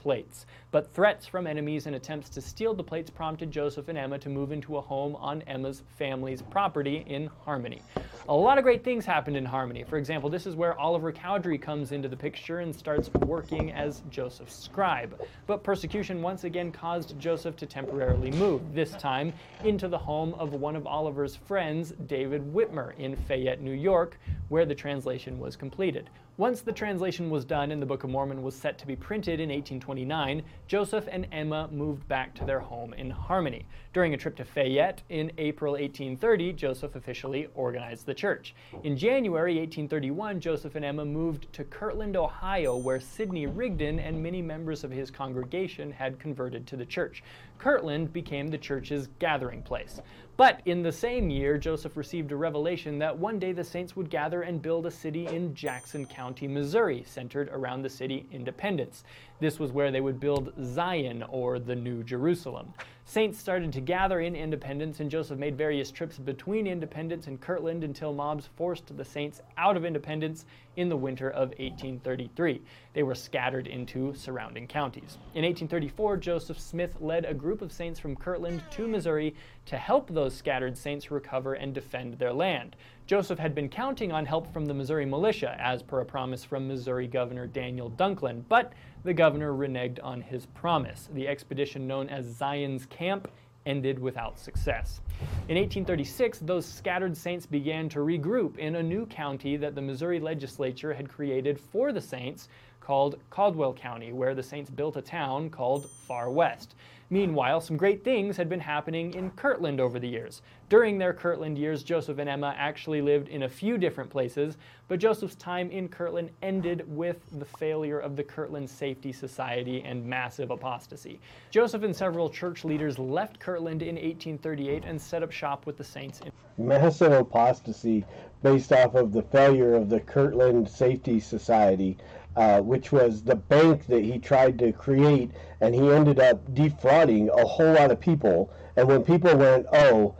plates. 0.00 0.46
But 0.72 0.94
threats 0.94 1.26
from 1.26 1.48
enemies 1.48 1.86
and 1.86 1.96
attempts 1.96 2.28
to 2.30 2.40
steal 2.40 2.74
the 2.74 2.84
plates 2.84 3.10
prompted 3.10 3.50
Joseph 3.50 3.88
and 3.88 3.98
Emma 3.98 4.20
to 4.20 4.28
move 4.28 4.52
into 4.52 4.76
a 4.76 4.80
home 4.80 5.16
on 5.16 5.42
Emma's 5.42 5.82
family's 5.98 6.42
property 6.42 7.04
in 7.08 7.28
Harmony. 7.44 7.82
A 8.28 8.34
lot 8.34 8.56
of 8.56 8.62
great 8.62 8.84
things 8.84 9.04
happened 9.04 9.36
in 9.36 9.44
Harmony. 9.44 9.82
For 9.82 9.96
example, 9.96 10.30
this 10.30 10.46
is 10.46 10.54
where 10.54 10.78
Oliver 10.78 11.10
Cowdery 11.10 11.58
comes 11.58 11.90
into 11.90 12.08
the 12.08 12.16
picture 12.16 12.60
and 12.60 12.72
starts 12.72 13.12
working 13.26 13.72
as 13.72 14.04
Joseph's 14.10 14.54
scribe. 14.54 15.20
But 15.48 15.64
persecution 15.64 16.22
once 16.22 16.44
again 16.44 16.70
caused 16.70 17.18
Joseph 17.18 17.56
to 17.56 17.66
temporarily 17.66 18.30
move, 18.30 18.72
this 18.72 18.92
time 18.92 19.32
into 19.64 19.88
the 19.88 19.98
home 19.98 20.34
of 20.34 20.52
one 20.52 20.76
of 20.76 20.86
Oliver's 20.86 21.34
friends, 21.34 21.94
David 22.06 22.42
Whitmer, 22.54 22.96
in 22.96 23.16
Fayette, 23.16 23.60
New 23.60 23.72
York, 23.72 24.20
where 24.48 24.64
the 24.64 24.74
translation 24.76 25.40
was 25.40 25.56
completed. 25.56 26.08
Once 26.36 26.62
the 26.62 26.72
translation 26.72 27.28
was 27.28 27.44
done 27.44 27.70
and 27.70 27.82
the 27.82 27.86
Book 27.86 28.02
of 28.02 28.08
Mormon 28.08 28.42
was 28.42 28.54
set 28.54 28.78
to 28.78 28.86
be 28.86 28.96
printed 28.96 29.40
in 29.40 29.50
1829, 29.50 30.42
Joseph 30.70 31.08
and 31.10 31.26
Emma 31.32 31.68
moved 31.72 32.06
back 32.06 32.32
to 32.32 32.44
their 32.44 32.60
home 32.60 32.94
in 32.94 33.10
Harmony. 33.10 33.66
During 33.92 34.14
a 34.14 34.16
trip 34.16 34.36
to 34.36 34.44
Fayette 34.44 35.02
in 35.08 35.32
April 35.36 35.72
1830, 35.72 36.52
Joseph 36.52 36.94
officially 36.94 37.48
organized 37.56 38.06
the 38.06 38.14
church. 38.14 38.54
In 38.84 38.96
January 38.96 39.54
1831, 39.54 40.38
Joseph 40.38 40.76
and 40.76 40.84
Emma 40.84 41.04
moved 41.04 41.52
to 41.54 41.64
Kirtland, 41.64 42.16
Ohio, 42.16 42.76
where 42.76 43.00
Sidney 43.00 43.48
Rigdon 43.48 43.98
and 43.98 44.22
many 44.22 44.40
members 44.40 44.84
of 44.84 44.92
his 44.92 45.10
congregation 45.10 45.90
had 45.90 46.20
converted 46.20 46.68
to 46.68 46.76
the 46.76 46.86
church. 46.86 47.24
Kirtland 47.58 48.12
became 48.12 48.46
the 48.46 48.56
church's 48.56 49.08
gathering 49.18 49.62
place. 49.62 50.00
But 50.40 50.62
in 50.64 50.82
the 50.82 50.90
same 50.90 51.28
year, 51.28 51.58
Joseph 51.58 51.98
received 51.98 52.32
a 52.32 52.36
revelation 52.36 52.98
that 53.00 53.18
one 53.18 53.38
day 53.38 53.52
the 53.52 53.62
saints 53.62 53.94
would 53.94 54.08
gather 54.08 54.40
and 54.40 54.62
build 54.62 54.86
a 54.86 54.90
city 54.90 55.26
in 55.26 55.54
Jackson 55.54 56.06
County, 56.06 56.48
Missouri, 56.48 57.04
centered 57.06 57.50
around 57.50 57.82
the 57.82 57.90
city 57.90 58.26
Independence. 58.32 59.04
This 59.38 59.58
was 59.58 59.70
where 59.70 59.90
they 59.90 60.00
would 60.00 60.18
build 60.18 60.54
Zion, 60.64 61.24
or 61.28 61.58
the 61.58 61.76
New 61.76 62.02
Jerusalem. 62.02 62.72
Saints 63.10 63.40
started 63.40 63.72
to 63.72 63.80
gather 63.80 64.20
in 64.20 64.36
Independence, 64.36 65.00
and 65.00 65.10
Joseph 65.10 65.36
made 65.36 65.58
various 65.58 65.90
trips 65.90 66.16
between 66.16 66.68
Independence 66.68 67.26
and 67.26 67.40
Kirtland 67.40 67.82
until 67.82 68.12
mobs 68.12 68.48
forced 68.54 68.96
the 68.96 69.04
saints 69.04 69.42
out 69.58 69.76
of 69.76 69.84
Independence 69.84 70.46
in 70.76 70.88
the 70.88 70.96
winter 70.96 71.28
of 71.28 71.48
1833. 71.58 72.62
They 72.92 73.02
were 73.02 73.16
scattered 73.16 73.66
into 73.66 74.14
surrounding 74.14 74.68
counties. 74.68 75.18
In 75.34 75.42
1834, 75.42 76.18
Joseph 76.18 76.60
Smith 76.60 77.00
led 77.00 77.24
a 77.24 77.34
group 77.34 77.62
of 77.62 77.72
saints 77.72 77.98
from 77.98 78.14
Kirtland 78.14 78.62
to 78.70 78.86
Missouri 78.86 79.34
to 79.66 79.76
help 79.76 80.08
those 80.08 80.32
scattered 80.32 80.78
saints 80.78 81.10
recover 81.10 81.54
and 81.54 81.74
defend 81.74 82.14
their 82.14 82.32
land. 82.32 82.76
Joseph 83.10 83.40
had 83.40 83.56
been 83.56 83.68
counting 83.68 84.12
on 84.12 84.24
help 84.24 84.52
from 84.52 84.66
the 84.66 84.72
Missouri 84.72 85.04
militia, 85.04 85.56
as 85.58 85.82
per 85.82 85.98
a 85.98 86.04
promise 86.04 86.44
from 86.44 86.68
Missouri 86.68 87.08
Governor 87.08 87.48
Daniel 87.48 87.90
Dunklin, 87.90 88.44
but 88.48 88.72
the 89.02 89.12
governor 89.12 89.52
reneged 89.52 89.98
on 90.04 90.20
his 90.20 90.46
promise. 90.46 91.08
The 91.12 91.26
expedition 91.26 91.88
known 91.88 92.08
as 92.08 92.24
Zion's 92.24 92.86
Camp 92.86 93.26
ended 93.66 93.98
without 93.98 94.38
success. 94.38 95.00
In 95.48 95.56
1836, 95.56 96.38
those 96.44 96.64
scattered 96.64 97.16
saints 97.16 97.46
began 97.46 97.88
to 97.88 97.98
regroup 97.98 98.58
in 98.58 98.76
a 98.76 98.82
new 98.84 99.06
county 99.06 99.56
that 99.56 99.74
the 99.74 99.82
Missouri 99.82 100.20
legislature 100.20 100.94
had 100.94 101.08
created 101.08 101.58
for 101.58 101.92
the 101.92 102.00
saints 102.00 102.46
called 102.78 103.16
Caldwell 103.28 103.72
County, 103.72 104.12
where 104.12 104.36
the 104.36 104.42
saints 104.44 104.70
built 104.70 104.96
a 104.96 105.02
town 105.02 105.50
called 105.50 105.90
Far 105.90 106.30
West. 106.30 106.76
Meanwhile, 107.12 107.60
some 107.62 107.76
great 107.76 108.04
things 108.04 108.36
had 108.36 108.48
been 108.48 108.60
happening 108.60 109.14
in 109.14 109.32
Kirtland 109.32 109.80
over 109.80 109.98
the 109.98 110.06
years. 110.06 110.42
During 110.68 110.96
their 110.96 111.12
Kirtland 111.12 111.58
years, 111.58 111.82
Joseph 111.82 112.18
and 112.18 112.30
Emma 112.30 112.54
actually 112.56 113.02
lived 113.02 113.28
in 113.28 113.42
a 113.42 113.48
few 113.48 113.78
different 113.78 114.08
places, 114.08 114.58
but 114.86 115.00
Joseph's 115.00 115.34
time 115.34 115.72
in 115.72 115.88
Kirtland 115.88 116.30
ended 116.40 116.84
with 116.86 117.18
the 117.40 117.44
failure 117.44 117.98
of 117.98 118.14
the 118.14 118.22
Kirtland 118.22 118.70
Safety 118.70 119.10
Society 119.10 119.82
and 119.82 120.06
massive 120.06 120.52
apostasy. 120.52 121.18
Joseph 121.50 121.82
and 121.82 121.96
several 121.96 122.30
church 122.30 122.64
leaders 122.64 122.96
left 122.96 123.40
Kirtland 123.40 123.82
in 123.82 123.96
1838 123.96 124.84
and 124.84 125.00
set 125.00 125.24
up 125.24 125.32
shop 125.32 125.66
with 125.66 125.76
the 125.76 125.84
saints. 125.84 126.20
In- 126.20 126.30
massive 126.64 127.10
apostasy 127.10 128.04
based 128.44 128.72
off 128.72 128.94
of 128.94 129.12
the 129.12 129.22
failure 129.22 129.74
of 129.74 129.88
the 129.88 129.98
Kirtland 129.98 130.68
Safety 130.68 131.18
Society 131.18 131.98
uh, 132.36 132.60
which 132.60 132.92
was 132.92 133.22
the 133.22 133.34
bank 133.34 133.86
that 133.86 134.02
he 134.02 134.18
tried 134.18 134.58
to 134.58 134.72
create, 134.72 135.30
and 135.60 135.74
he 135.74 135.90
ended 135.90 136.20
up 136.20 136.54
defrauding 136.54 137.28
a 137.30 137.44
whole 137.44 137.72
lot 137.72 137.90
of 137.90 138.00
people. 138.00 138.50
And 138.76 138.88
when 138.88 139.02
people 139.02 139.36
went, 139.36 139.66
"Oh, 139.72 140.14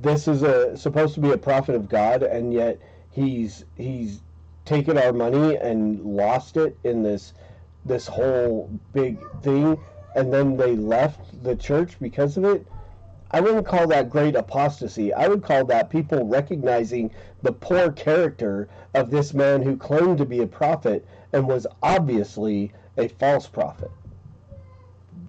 this 0.00 0.28
is 0.28 0.42
a 0.42 0.76
supposed 0.76 1.14
to 1.14 1.20
be 1.20 1.32
a 1.32 1.38
prophet 1.38 1.74
of 1.74 1.88
God," 1.88 2.22
and 2.22 2.52
yet 2.52 2.78
he's 3.10 3.64
he's 3.76 4.20
taken 4.64 4.98
our 4.98 5.12
money 5.12 5.56
and 5.56 6.04
lost 6.04 6.56
it 6.56 6.76
in 6.84 7.02
this 7.02 7.32
this 7.84 8.06
whole 8.06 8.70
big 8.92 9.18
thing, 9.42 9.78
and 10.14 10.32
then 10.32 10.56
they 10.56 10.76
left 10.76 11.42
the 11.42 11.56
church 11.56 11.98
because 12.00 12.36
of 12.36 12.44
it. 12.44 12.66
I 13.30 13.40
wouldn't 13.40 13.66
call 13.66 13.88
that 13.88 14.08
great 14.08 14.36
apostasy. 14.36 15.12
I 15.12 15.26
would 15.28 15.42
call 15.42 15.64
that 15.66 15.90
people 15.90 16.26
recognizing 16.26 17.10
the 17.42 17.52
poor 17.52 17.90
character 17.90 18.68
of 18.94 19.10
this 19.10 19.34
man 19.34 19.62
who 19.62 19.76
claimed 19.76 20.18
to 20.18 20.24
be 20.24 20.42
a 20.42 20.46
prophet 20.46 21.06
and 21.32 21.46
was 21.46 21.66
obviously 21.82 22.72
a 22.96 23.08
false 23.08 23.46
prophet. 23.46 23.90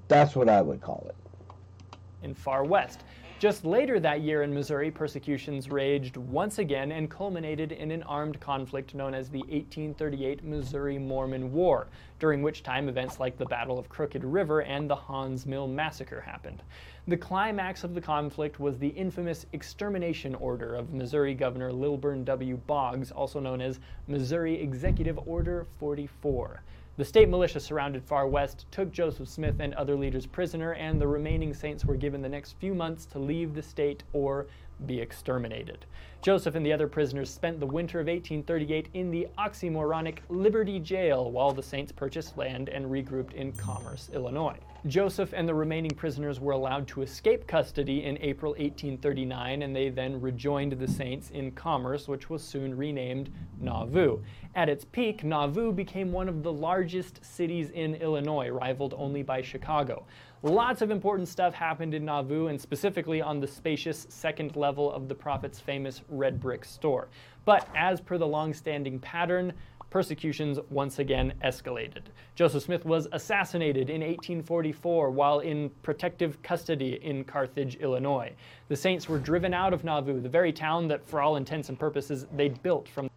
That's 0.07 0.35
what 0.35 0.47
I 0.47 0.61
would 0.61 0.79
call 0.79 1.07
it. 1.09 1.97
In 2.23 2.33
Far 2.33 2.63
West. 2.63 3.03
Just 3.39 3.65
later 3.65 3.99
that 3.99 4.21
year 4.21 4.41
in 4.41 4.51
Missouri, 4.51 4.89
persecutions 4.89 5.69
raged 5.69 6.17
once 6.17 6.57
again 6.57 6.91
and 6.91 7.07
culminated 7.07 7.71
in 7.71 7.91
an 7.91 8.01
armed 8.03 8.39
conflict 8.39 8.95
known 8.95 9.13
as 9.13 9.29
the 9.29 9.41
1838 9.41 10.43
Missouri 10.43 10.97
Mormon 10.97 11.53
War, 11.53 11.87
during 12.17 12.41
which 12.41 12.63
time 12.63 12.89
events 12.89 13.19
like 13.19 13.37
the 13.37 13.45
Battle 13.45 13.77
of 13.77 13.89
Crooked 13.89 14.23
River 14.23 14.61
and 14.63 14.89
the 14.89 14.95
Haun's 14.95 15.45
Mill 15.45 15.67
Massacre 15.67 16.21
happened. 16.21 16.63
The 17.09 17.15
climax 17.15 17.85
of 17.85 17.93
the 17.93 18.01
conflict 18.01 18.59
was 18.59 18.77
the 18.77 18.89
infamous 18.89 19.45
extermination 19.53 20.35
order 20.35 20.75
of 20.75 20.91
Missouri 20.93 21.33
Governor 21.33 21.71
Lilburn 21.71 22.25
W. 22.25 22.57
Boggs, 22.67 23.11
also 23.11 23.39
known 23.39 23.61
as 23.61 23.79
Missouri 24.07 24.61
Executive 24.61 25.17
Order 25.25 25.65
44. 25.79 26.63
The 26.97 27.05
state 27.05 27.29
militia 27.29 27.61
surrounded 27.61 28.03
Far 28.03 28.27
West, 28.27 28.65
took 28.71 28.91
Joseph 28.91 29.29
Smith 29.29 29.61
and 29.61 29.73
other 29.75 29.95
leaders 29.95 30.25
prisoner, 30.25 30.73
and 30.73 30.99
the 30.99 31.07
remaining 31.07 31.53
saints 31.53 31.85
were 31.85 31.95
given 31.95 32.21
the 32.21 32.27
next 32.27 32.57
few 32.59 32.75
months 32.75 33.05
to 33.05 33.19
leave 33.19 33.53
the 33.53 33.63
state 33.63 34.03
or 34.11 34.47
be 34.85 34.99
exterminated. 34.99 35.85
Joseph 36.21 36.55
and 36.55 36.65
the 36.65 36.73
other 36.73 36.87
prisoners 36.87 37.29
spent 37.29 37.59
the 37.59 37.65
winter 37.65 37.99
of 37.99 38.07
1838 38.07 38.89
in 38.93 39.11
the 39.11 39.27
oxymoronic 39.37 40.19
Liberty 40.29 40.79
Jail 40.79 41.31
while 41.31 41.51
the 41.51 41.63
saints 41.63 41.91
purchased 41.91 42.37
land 42.37 42.69
and 42.69 42.85
regrouped 42.85 43.33
in 43.33 43.51
Commerce, 43.53 44.09
Illinois. 44.13 44.57
Joseph 44.85 45.33
and 45.33 45.47
the 45.47 45.53
remaining 45.53 45.91
prisoners 45.91 46.39
were 46.39 46.53
allowed 46.53 46.87
to 46.87 47.01
escape 47.01 47.47
custody 47.47 48.03
in 48.03 48.17
April 48.19 48.51
1839, 48.51 49.61
and 49.61 49.75
they 49.75 49.89
then 49.89 50.21
rejoined 50.21 50.73
the 50.73 50.87
Saints 50.87 51.29
in 51.31 51.51
Commerce, 51.51 52.07
which 52.07 52.29
was 52.29 52.43
soon 52.43 52.75
renamed 52.77 53.29
Nauvoo. 53.59 54.19
At 54.55 54.69
its 54.69 54.85
peak, 54.85 55.23
Nauvoo 55.23 55.71
became 55.71 56.11
one 56.11 56.29
of 56.29 56.41
the 56.41 56.53
largest 56.53 57.23
cities 57.25 57.69
in 57.71 57.95
Illinois, 57.95 58.49
rivaled 58.49 58.93
only 58.97 59.23
by 59.23 59.41
Chicago. 59.41 60.05
Lots 60.43 60.83
of 60.83 60.91
important 60.91 61.27
stuff 61.27 61.53
happened 61.55 61.95
in 61.95 62.05
Nauvoo, 62.05 62.47
and 62.47 62.61
specifically 62.61 63.21
on 63.21 63.39
the 63.39 63.47
spacious 63.47 64.05
second 64.09 64.55
level 64.55 64.91
of 64.91 65.07
the 65.07 65.15
Prophet's 65.15 65.59
famous 65.59 66.03
red 66.09 66.39
brick 66.39 66.63
store. 66.63 67.07
But 67.43 67.67
as 67.75 67.99
per 67.99 68.19
the 68.19 68.27
long 68.27 68.53
standing 68.53 68.99
pattern, 68.99 69.53
persecutions 69.89 70.59
once 70.69 70.99
again 70.99 71.33
escalated. 71.43 72.03
Joseph 72.35 72.63
Smith 72.63 72.85
was 72.85 73.07
assassinated 73.13 73.89
in 73.89 74.01
1844 74.01 75.09
while 75.09 75.39
in 75.39 75.71
protective 75.81 76.39
custody 76.43 76.99
in 77.01 77.23
Carthage, 77.23 77.77
Illinois. 77.77 78.31
The 78.67 78.75
Saints 78.75 79.09
were 79.09 79.17
driven 79.17 79.55
out 79.55 79.73
of 79.73 79.83
Nauvoo, 79.83 80.21
the 80.21 80.29
very 80.29 80.51
town 80.53 80.87
that, 80.89 81.07
for 81.07 81.19
all 81.19 81.37
intents 81.37 81.69
and 81.69 81.79
purposes, 81.79 82.27
they'd 82.35 82.61
built 82.61 82.87
from. 82.87 83.09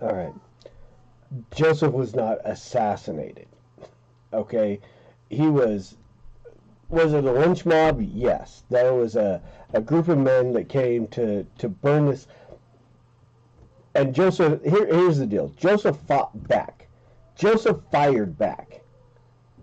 All 0.00 0.14
right. 0.14 0.32
Joseph 1.54 1.92
was 1.92 2.14
not 2.14 2.38
assassinated. 2.44 3.48
Okay? 4.32 4.80
He 5.28 5.48
was. 5.48 5.96
Was 6.88 7.12
it 7.12 7.24
a 7.24 7.32
lynch 7.32 7.64
mob? 7.66 8.00
Yes. 8.00 8.64
There 8.70 8.94
was 8.94 9.16
a, 9.16 9.42
a 9.72 9.80
group 9.80 10.08
of 10.08 10.18
men 10.18 10.52
that 10.52 10.68
came 10.68 11.06
to, 11.08 11.44
to 11.58 11.68
burn 11.68 12.06
this 12.06 12.26
and 13.94 14.12
Joseph, 14.12 14.62
here, 14.64 14.86
here's 14.86 15.18
the 15.18 15.26
deal. 15.26 15.52
Joseph 15.56 15.96
fought 16.08 16.48
back. 16.48 16.88
Joseph 17.36 17.78
fired 17.92 18.36
back. 18.36 18.80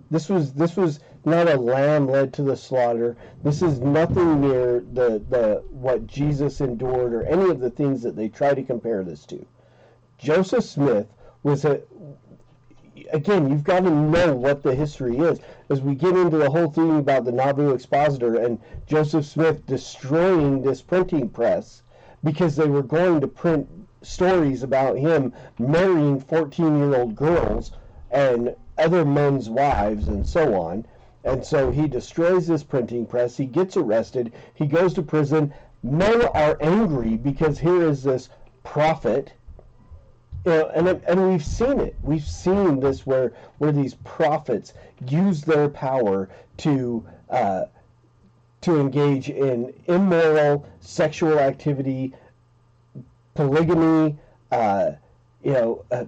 This 0.09 0.29
was 0.29 0.53
this 0.53 0.75
was 0.75 0.99
not 1.25 1.49
a 1.49 1.57
lamb 1.57 2.07
led 2.07 2.33
to 2.33 2.43
the 2.43 2.55
slaughter. 2.55 3.15
This 3.43 3.61
is 3.61 3.79
nothing 3.79 4.41
near 4.41 4.83
the 4.93 5.21
the 5.29 5.63
what 5.69 6.07
Jesus 6.07 6.61
endured 6.61 7.13
or 7.13 7.23
any 7.23 7.49
of 7.49 7.59
the 7.59 7.69
things 7.69 8.01
that 8.03 8.15
they 8.15 8.29
try 8.29 8.53
to 8.53 8.63
compare 8.63 9.03
this 9.03 9.25
to. 9.27 9.45
Joseph 10.17 10.63
Smith 10.63 11.07
was 11.43 11.65
a 11.65 11.81
again, 13.11 13.49
you've 13.49 13.63
got 13.63 13.83
to 13.83 13.89
know 13.89 14.35
what 14.35 14.63
the 14.63 14.75
history 14.75 15.17
is. 15.17 15.39
As 15.69 15.81
we 15.81 15.95
get 15.95 16.15
into 16.15 16.37
the 16.37 16.49
whole 16.49 16.69
thing 16.69 16.99
about 16.99 17.25
the 17.25 17.31
Nauvoo 17.31 17.73
Expositor 17.73 18.35
and 18.35 18.59
Joseph 18.87 19.25
Smith 19.25 19.65
destroying 19.65 20.61
this 20.61 20.81
printing 20.81 21.29
press 21.29 21.83
because 22.23 22.55
they 22.55 22.67
were 22.67 22.83
going 22.83 23.21
to 23.21 23.27
print 23.27 23.67
stories 24.01 24.63
about 24.63 24.97
him 24.97 25.33
marrying 25.59 26.19
14 26.19 26.77
year 26.77 26.95
old 26.95 27.15
girls 27.15 27.71
and 28.09 28.55
other 28.77 29.05
men's 29.05 29.49
wives 29.49 30.07
and 30.07 30.27
so 30.27 30.59
on. 30.59 30.85
And 31.23 31.45
so 31.45 31.69
he 31.69 31.87
destroys 31.87 32.47
this 32.47 32.63
printing 32.63 33.05
press. 33.05 33.37
He 33.37 33.45
gets 33.45 33.77
arrested. 33.77 34.33
He 34.55 34.65
goes 34.65 34.93
to 34.95 35.03
prison. 35.03 35.53
Men 35.83 36.23
are 36.33 36.57
angry 36.61 37.17
because 37.17 37.59
here 37.59 37.83
is 37.83 38.03
this 38.03 38.29
prophet 38.63 39.33
you 40.45 40.51
know, 40.51 40.71
and 40.73 40.87
and 40.87 41.29
we've 41.29 41.45
seen 41.45 41.79
it. 41.79 41.95
We've 42.01 42.25
seen 42.25 42.79
this 42.79 43.05
where 43.05 43.33
where 43.59 43.71
these 43.71 43.95
prophets 43.95 44.73
use 45.07 45.41
their 45.41 45.69
power 45.69 46.29
to 46.57 47.05
uh, 47.29 47.65
to 48.61 48.79
engage 48.79 49.29
in 49.29 49.73
immoral 49.85 50.67
sexual 50.79 51.37
activity, 51.37 52.13
polygamy, 53.35 54.17
uh, 54.51 54.91
you 55.43 55.53
know, 55.53 55.85
uh, 55.91 56.05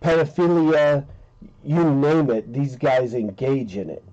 pedophilia, 0.00 1.04
you 1.64 1.88
name 1.88 2.30
it. 2.30 2.52
These 2.52 2.76
guys 2.76 3.14
engage 3.14 3.76
in 3.76 3.90
it, 3.90 4.04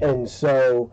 and 0.00 0.28
so 0.28 0.92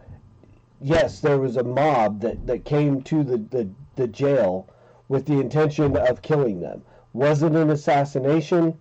yes, 0.82 1.20
there 1.20 1.38
was 1.38 1.58
a 1.58 1.64
mob 1.64 2.22
that 2.22 2.48
that 2.48 2.66
came 2.66 3.04
to 3.04 3.24
the 3.24 3.38
the, 3.38 3.70
the 3.96 4.08
jail 4.08 4.68
with 5.10 5.28
the 5.28 5.40
intention 5.40 5.96
of 5.96 6.24
killing 6.24 6.60
them 6.60 6.82
was 7.18 7.42
it 7.42 7.54
an 7.54 7.72
assassination? 7.72 8.78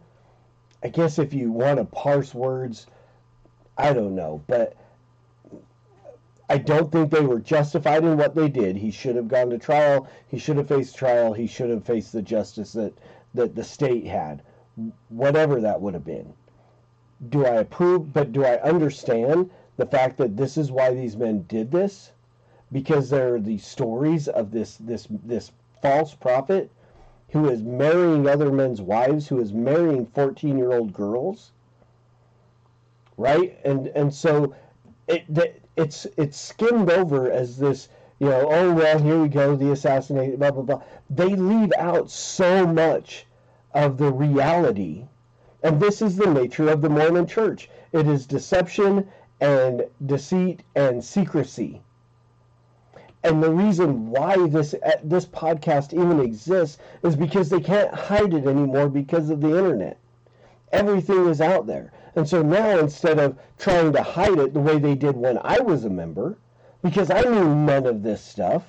I 0.83 0.89
guess 0.89 1.19
if 1.19 1.33
you 1.33 1.51
want 1.51 1.79
to 1.79 1.87
parse 1.87 2.35
words, 2.35 2.87
I 3.79 3.95
don't 3.95 4.15
know, 4.15 4.43
but 4.47 4.77
I 6.51 6.59
don't 6.59 6.93
think 6.93 7.11
they 7.11 7.25
were 7.25 7.41
justified 7.41 8.05
in 8.05 8.19
what 8.19 8.35
they 8.35 8.51
did. 8.51 8.77
He 8.77 8.91
should 8.91 9.17
have 9.17 9.29
gone 9.29 9.49
to 9.51 9.59
trial. 9.59 10.07
He 10.29 10.39
should 10.39 10.59
have 10.59 10.69
faced 10.69 10.97
trial. 10.97 11.33
He 11.33 11.47
should 11.47 11.71
have 11.71 11.87
faced 11.87 12.13
the 12.13 12.21
justice 12.21 12.75
that, 12.75 12.93
that 13.33 13.55
the 13.55 13.65
state 13.65 14.07
had, 14.07 14.43
whatever 15.09 15.59
that 15.63 15.81
would 15.81 15.95
have 15.95 16.05
been. 16.05 16.35
Do 17.31 17.47
I 17.47 17.55
approve? 17.55 18.13
But 18.13 18.33
do 18.33 18.45
I 18.45 18.61
understand 18.61 19.49
the 19.79 19.87
fact 19.87 20.19
that 20.19 20.37
this 20.37 20.59
is 20.59 20.71
why 20.71 20.93
these 20.93 21.17
men 21.17 21.47
did 21.49 21.71
this? 21.71 22.13
Because 22.71 23.09
there 23.09 23.37
are 23.37 23.41
these 23.41 23.65
stories 23.65 24.29
of 24.29 24.51
this 24.51 24.77
this 24.77 25.09
this 25.25 25.53
false 25.81 26.15
prophet 26.15 26.71
who 27.31 27.49
is 27.49 27.63
marrying 27.63 28.29
other 28.29 28.53
men's 28.53 28.81
wives, 28.81 29.29
who 29.29 29.41
is 29.41 29.53
marrying 29.53 30.07
14 30.07 30.57
year 30.57 30.73
old 30.73 30.93
girls. 30.93 31.53
Right? 33.17 33.59
And 33.65 33.89
and 33.89 34.15
so 34.15 34.55
it 35.09 35.25
it's 35.77 36.07
it's 36.17 36.39
skimmed 36.39 36.91
over 36.91 37.31
as 37.31 37.59
this, 37.59 37.89
you 38.19 38.29
know, 38.29 38.49
oh 38.51 38.73
well, 38.73 38.99
here 38.99 39.21
we 39.21 39.29
go, 39.29 39.57
the 39.57 39.73
assassination, 39.73 40.37
blah 40.37 40.51
blah 40.51 40.63
blah. 40.63 40.83
They 41.11 41.35
leave 41.35 41.73
out 41.79 42.11
so 42.11 42.67
much 42.67 43.27
of 43.75 43.99
the 43.99 44.13
reality. 44.13 45.07
And 45.63 45.81
this 45.81 46.01
is 46.03 46.17
the 46.17 46.33
nature 46.33 46.69
of 46.69 46.81
the 46.81 46.89
Mormon 46.89 47.27
church. 47.27 47.69
It 47.93 48.07
is 48.07 48.27
deception 48.27 49.09
and 49.41 49.87
deceit 50.05 50.63
and 50.75 51.05
secrecy 51.05 51.83
and 53.27 53.43
the 53.43 53.51
reason 53.51 54.09
why 54.09 54.37
this 54.47 54.75
uh, 54.75 54.93
this 55.03 55.27
podcast 55.27 55.93
even 55.93 56.21
exists 56.21 56.79
is 57.03 57.17
because 57.17 57.49
they 57.49 57.61
can't 57.61 57.93
hide 57.93 58.33
it 58.33 58.47
anymore 58.47 58.89
because 58.89 59.31
of 59.31 59.41
the 59.41 59.59
internet. 59.59 59.99
Everything 60.73 61.27
is 61.27 61.41
out 61.41 61.67
there. 61.67 61.93
And 62.15 62.29
so 62.29 62.43
now 62.43 62.79
instead 62.79 63.19
of 63.19 63.37
trying 63.59 63.93
to 63.93 64.03
hide 64.03 64.39
it 64.39 64.55
the 64.55 64.61
way 64.61 64.79
they 64.79 64.95
did 64.95 65.17
when 65.17 65.39
I 65.43 65.59
was 65.59 65.85
a 65.85 65.91
member, 65.91 66.39
because 66.83 67.11
I 67.11 67.23
knew 67.23 67.53
none 67.55 67.87
of 67.87 68.03
this 68.05 68.23
stuff. 68.23 68.63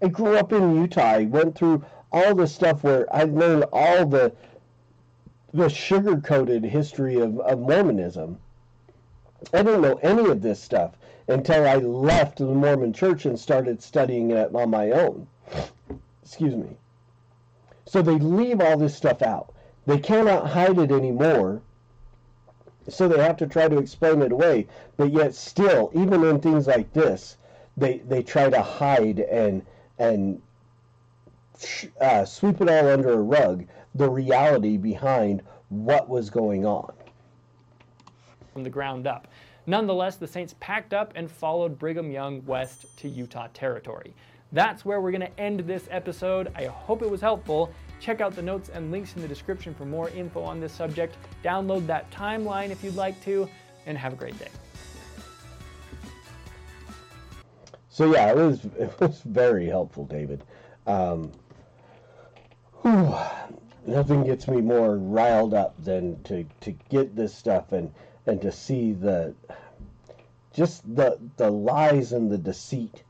I 0.00 0.08
grew 0.08 0.36
up 0.36 0.52
in 0.52 0.76
Utah. 0.76 1.02
I 1.02 1.24
went 1.24 1.56
through 1.56 1.84
all 2.12 2.36
the 2.36 2.46
stuff 2.46 2.84
where 2.84 3.12
I 3.14 3.24
learned 3.24 3.64
all 3.72 4.06
the 4.06 4.32
the 5.52 5.68
sugar-coated 5.68 6.64
history 6.64 7.18
of, 7.18 7.40
of 7.40 7.58
Mormonism. 7.58 8.38
I 9.52 9.62
didn't 9.62 9.82
know 9.82 9.98
any 10.02 10.28
of 10.30 10.42
this 10.42 10.62
stuff 10.62 10.92
until 11.28 11.66
I 11.66 11.76
left 11.76 12.38
the 12.38 12.46
Mormon 12.46 12.92
church 12.92 13.26
and 13.26 13.38
started 13.38 13.82
studying 13.82 14.30
it 14.30 14.54
on 14.54 14.70
my 14.70 14.90
own. 14.90 15.26
Excuse 16.22 16.54
me. 16.54 16.76
So 17.84 18.02
they 18.02 18.18
leave 18.18 18.60
all 18.60 18.76
this 18.76 18.96
stuff 18.96 19.22
out. 19.22 19.52
They 19.86 19.98
cannot 19.98 20.48
hide 20.48 20.78
it 20.78 20.90
anymore. 20.90 21.62
So 22.88 23.08
they 23.08 23.22
have 23.22 23.36
to 23.38 23.46
try 23.46 23.68
to 23.68 23.78
explain 23.78 24.22
it 24.22 24.32
away. 24.32 24.66
But 24.96 25.12
yet 25.12 25.34
still, 25.34 25.90
even 25.94 26.24
in 26.24 26.40
things 26.40 26.66
like 26.66 26.92
this, 26.92 27.36
they, 27.76 27.98
they 27.98 28.22
try 28.22 28.48
to 28.50 28.62
hide 28.62 29.20
and 29.20 29.64
and 29.98 30.42
uh, 32.00 32.24
sweep 32.24 32.60
it 32.60 32.68
all 32.68 32.88
under 32.88 33.12
a 33.12 33.22
rug, 33.22 33.64
the 33.94 34.08
reality 34.08 34.76
behind 34.76 35.42
what 35.68 36.08
was 36.08 36.28
going 36.28 36.66
on. 36.66 36.92
From 38.56 38.64
the 38.64 38.70
ground 38.70 39.06
up. 39.06 39.28
Nonetheless, 39.66 40.16
the 40.16 40.26
Saints 40.26 40.54
packed 40.60 40.94
up 40.94 41.12
and 41.14 41.30
followed 41.30 41.78
Brigham 41.78 42.10
Young 42.10 42.42
west 42.46 42.86
to 43.00 43.06
Utah 43.06 43.48
Territory. 43.52 44.14
That's 44.50 44.82
where 44.82 45.02
we're 45.02 45.10
going 45.10 45.20
to 45.20 45.38
end 45.38 45.60
this 45.60 45.86
episode. 45.90 46.50
I 46.56 46.64
hope 46.64 47.02
it 47.02 47.10
was 47.10 47.20
helpful. 47.20 47.70
Check 48.00 48.22
out 48.22 48.34
the 48.34 48.40
notes 48.40 48.70
and 48.70 48.90
links 48.90 49.14
in 49.14 49.20
the 49.20 49.28
description 49.28 49.74
for 49.74 49.84
more 49.84 50.08
info 50.08 50.40
on 50.40 50.58
this 50.58 50.72
subject. 50.72 51.18
Download 51.44 51.86
that 51.86 52.10
timeline 52.10 52.70
if 52.70 52.82
you'd 52.82 52.96
like 52.96 53.22
to, 53.24 53.46
and 53.84 53.98
have 53.98 54.14
a 54.14 54.16
great 54.16 54.38
day. 54.38 54.48
So 57.90 58.10
yeah, 58.10 58.30
it 58.30 58.36
was 58.36 58.64
it 58.78 58.98
was 58.98 59.20
very 59.20 59.66
helpful, 59.66 60.06
David. 60.06 60.44
Um, 60.86 61.30
whew, 62.80 63.14
nothing 63.86 64.24
gets 64.24 64.48
me 64.48 64.62
more 64.62 64.96
riled 64.96 65.52
up 65.52 65.74
than 65.84 66.22
to, 66.22 66.46
to 66.62 66.72
get 66.88 67.14
this 67.14 67.34
stuff 67.34 67.72
and 67.72 67.92
and 68.26 68.40
to 68.42 68.50
see 68.50 68.92
the 68.92 69.34
just 70.52 70.82
the 70.96 71.18
the 71.36 71.50
lies 71.50 72.12
and 72.12 72.30
the 72.30 72.38
deceit. 72.38 73.04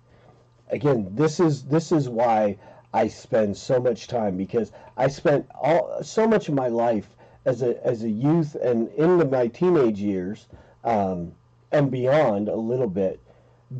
Again, 0.70 1.08
this 1.14 1.40
is 1.40 1.64
this 1.64 1.92
is 1.92 2.08
why 2.08 2.58
I 2.92 3.08
spend 3.08 3.56
so 3.56 3.80
much 3.80 4.08
time 4.08 4.36
because 4.36 4.72
I 4.96 5.08
spent 5.08 5.46
all 5.54 6.02
so 6.02 6.26
much 6.26 6.48
of 6.48 6.54
my 6.54 6.68
life 6.68 7.16
as 7.44 7.62
a 7.62 7.84
as 7.86 8.02
a 8.02 8.10
youth 8.10 8.54
and 8.56 8.88
into 8.90 9.24
my 9.24 9.46
teenage 9.46 10.00
years 10.00 10.46
um, 10.84 11.32
and 11.72 11.90
beyond 11.90 12.48
a 12.48 12.56
little 12.56 12.88
bit 12.88 13.20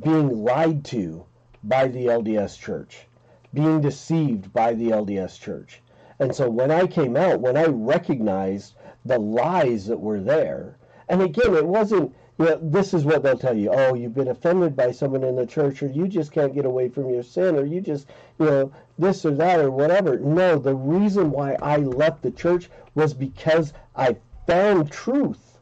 being 0.03 0.45
lied 0.45 0.85
to 0.85 1.25
by 1.65 1.89
the 1.89 2.07
LDS 2.07 2.59
Church, 2.59 3.07
being 3.55 3.81
deceived 3.81 4.53
by 4.53 4.75
the 4.75 4.91
LDS 4.91 5.39
Church. 5.39 5.81
And 6.19 6.35
so 6.35 6.49
when 6.49 6.71
I 6.71 6.87
came 6.87 7.17
out, 7.17 7.41
when 7.41 7.57
I 7.57 7.67
recognized 7.67 8.75
the 9.05 9.19
lies 9.19 9.87
that 9.87 10.01
were 10.01 10.21
there, 10.21 10.77
and 11.09 11.23
again, 11.23 11.55
it 11.55 11.67
wasn't, 11.67 12.15
you 12.39 12.45
know, 12.45 12.59
this 12.61 12.93
is 12.93 13.05
what 13.05 13.23
they'll 13.23 13.39
tell 13.39 13.57
you. 13.57 13.71
Oh, 13.73 13.95
you've 13.95 14.15
been 14.15 14.29
offended 14.29 14.77
by 14.77 14.91
someone 14.91 15.25
in 15.25 15.37
the 15.37 15.47
church, 15.47 15.83
or 15.83 15.89
you 15.89 16.09
just 16.09 16.33
can't 16.33 16.55
get 16.55 16.67
away 16.67 16.89
from 16.89 17.11
your 17.11 17.23
sin, 17.23 17.57
or 17.57 17.65
you 17.65 17.81
just, 17.81 18.09
you 18.39 18.47
know, 18.47 18.73
this 18.99 19.25
or 19.25 19.31
that, 19.33 19.61
or 19.61 19.71
whatever. 19.71 20.19
No, 20.19 20.59
the 20.59 20.75
reason 20.75 21.31
why 21.31 21.55
I 21.63 21.77
left 21.77 22.23
the 22.23 22.31
church 22.31 22.69
was 22.95 23.15
because 23.15 23.73
I 23.95 24.17
found 24.47 24.91
truth. 24.91 25.59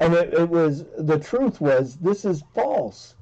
And 0.00 0.14
it, 0.14 0.34
it 0.34 0.48
was, 0.48 0.84
the 0.98 1.18
truth 1.18 1.60
was, 1.60 1.96
this 1.96 2.24
is 2.24 2.42
false. 2.54 3.14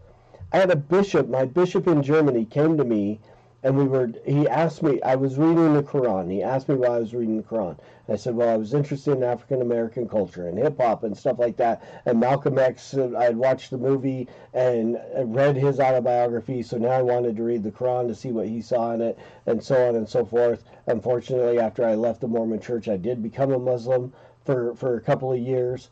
I 0.52 0.58
had 0.58 0.70
a 0.70 0.76
bishop, 0.76 1.28
my 1.28 1.44
bishop 1.44 1.86
in 1.86 2.02
Germany 2.02 2.44
came 2.44 2.76
to 2.76 2.84
me 2.84 3.20
and 3.62 3.76
we 3.76 3.84
were 3.84 4.10
he 4.24 4.48
asked 4.48 4.82
me 4.82 5.00
i 5.02 5.14
was 5.14 5.38
reading 5.38 5.74
the 5.74 5.82
quran 5.82 6.30
he 6.30 6.42
asked 6.42 6.68
me 6.68 6.74
why 6.74 6.88
i 6.88 6.98
was 6.98 7.14
reading 7.14 7.36
the 7.36 7.42
quran 7.42 7.76
i 8.08 8.16
said 8.16 8.34
well 8.34 8.48
i 8.48 8.56
was 8.56 8.74
interested 8.74 9.12
in 9.12 9.22
african 9.22 9.62
american 9.62 10.08
culture 10.08 10.48
and 10.48 10.58
hip-hop 10.58 11.04
and 11.04 11.16
stuff 11.16 11.38
like 11.38 11.56
that. 11.56 11.82
And 12.06 12.18
malcolm 12.20 12.58
x 12.58 12.94
uh, 12.94 13.10
i 13.16 13.24
had 13.24 13.36
watched 13.36 13.70
the 13.70 13.78
movie 13.78 14.28
and 14.54 14.98
read 15.24 15.56
his 15.56 15.80
autobiography 15.80 16.62
so 16.62 16.78
now 16.78 16.88
i 16.90 17.02
wanted 17.02 17.36
to 17.36 17.42
read 17.42 17.62
the 17.62 17.70
quran 17.70 18.08
to 18.08 18.14
see 18.14 18.32
what 18.32 18.48
he 18.48 18.60
saw 18.60 18.92
in 18.92 19.00
it 19.00 19.18
and 19.46 19.62
so 19.62 19.88
on 19.88 19.96
and 19.96 20.08
so 20.08 20.24
forth. 20.24 20.64
Unfortunately 20.86 21.58
after 21.58 21.84
i 21.84 21.94
left 21.94 22.20
the 22.20 22.28
mormon 22.28 22.60
church 22.60 22.88
i 22.88 22.96
did 22.96 23.22
become 23.22 23.52
a 23.52 23.58
muslim 23.58 24.12
for 24.44 24.74
for 24.74 24.96
a 24.96 25.00
couple 25.00 25.32
of 25.32 25.38
years. 25.38 25.88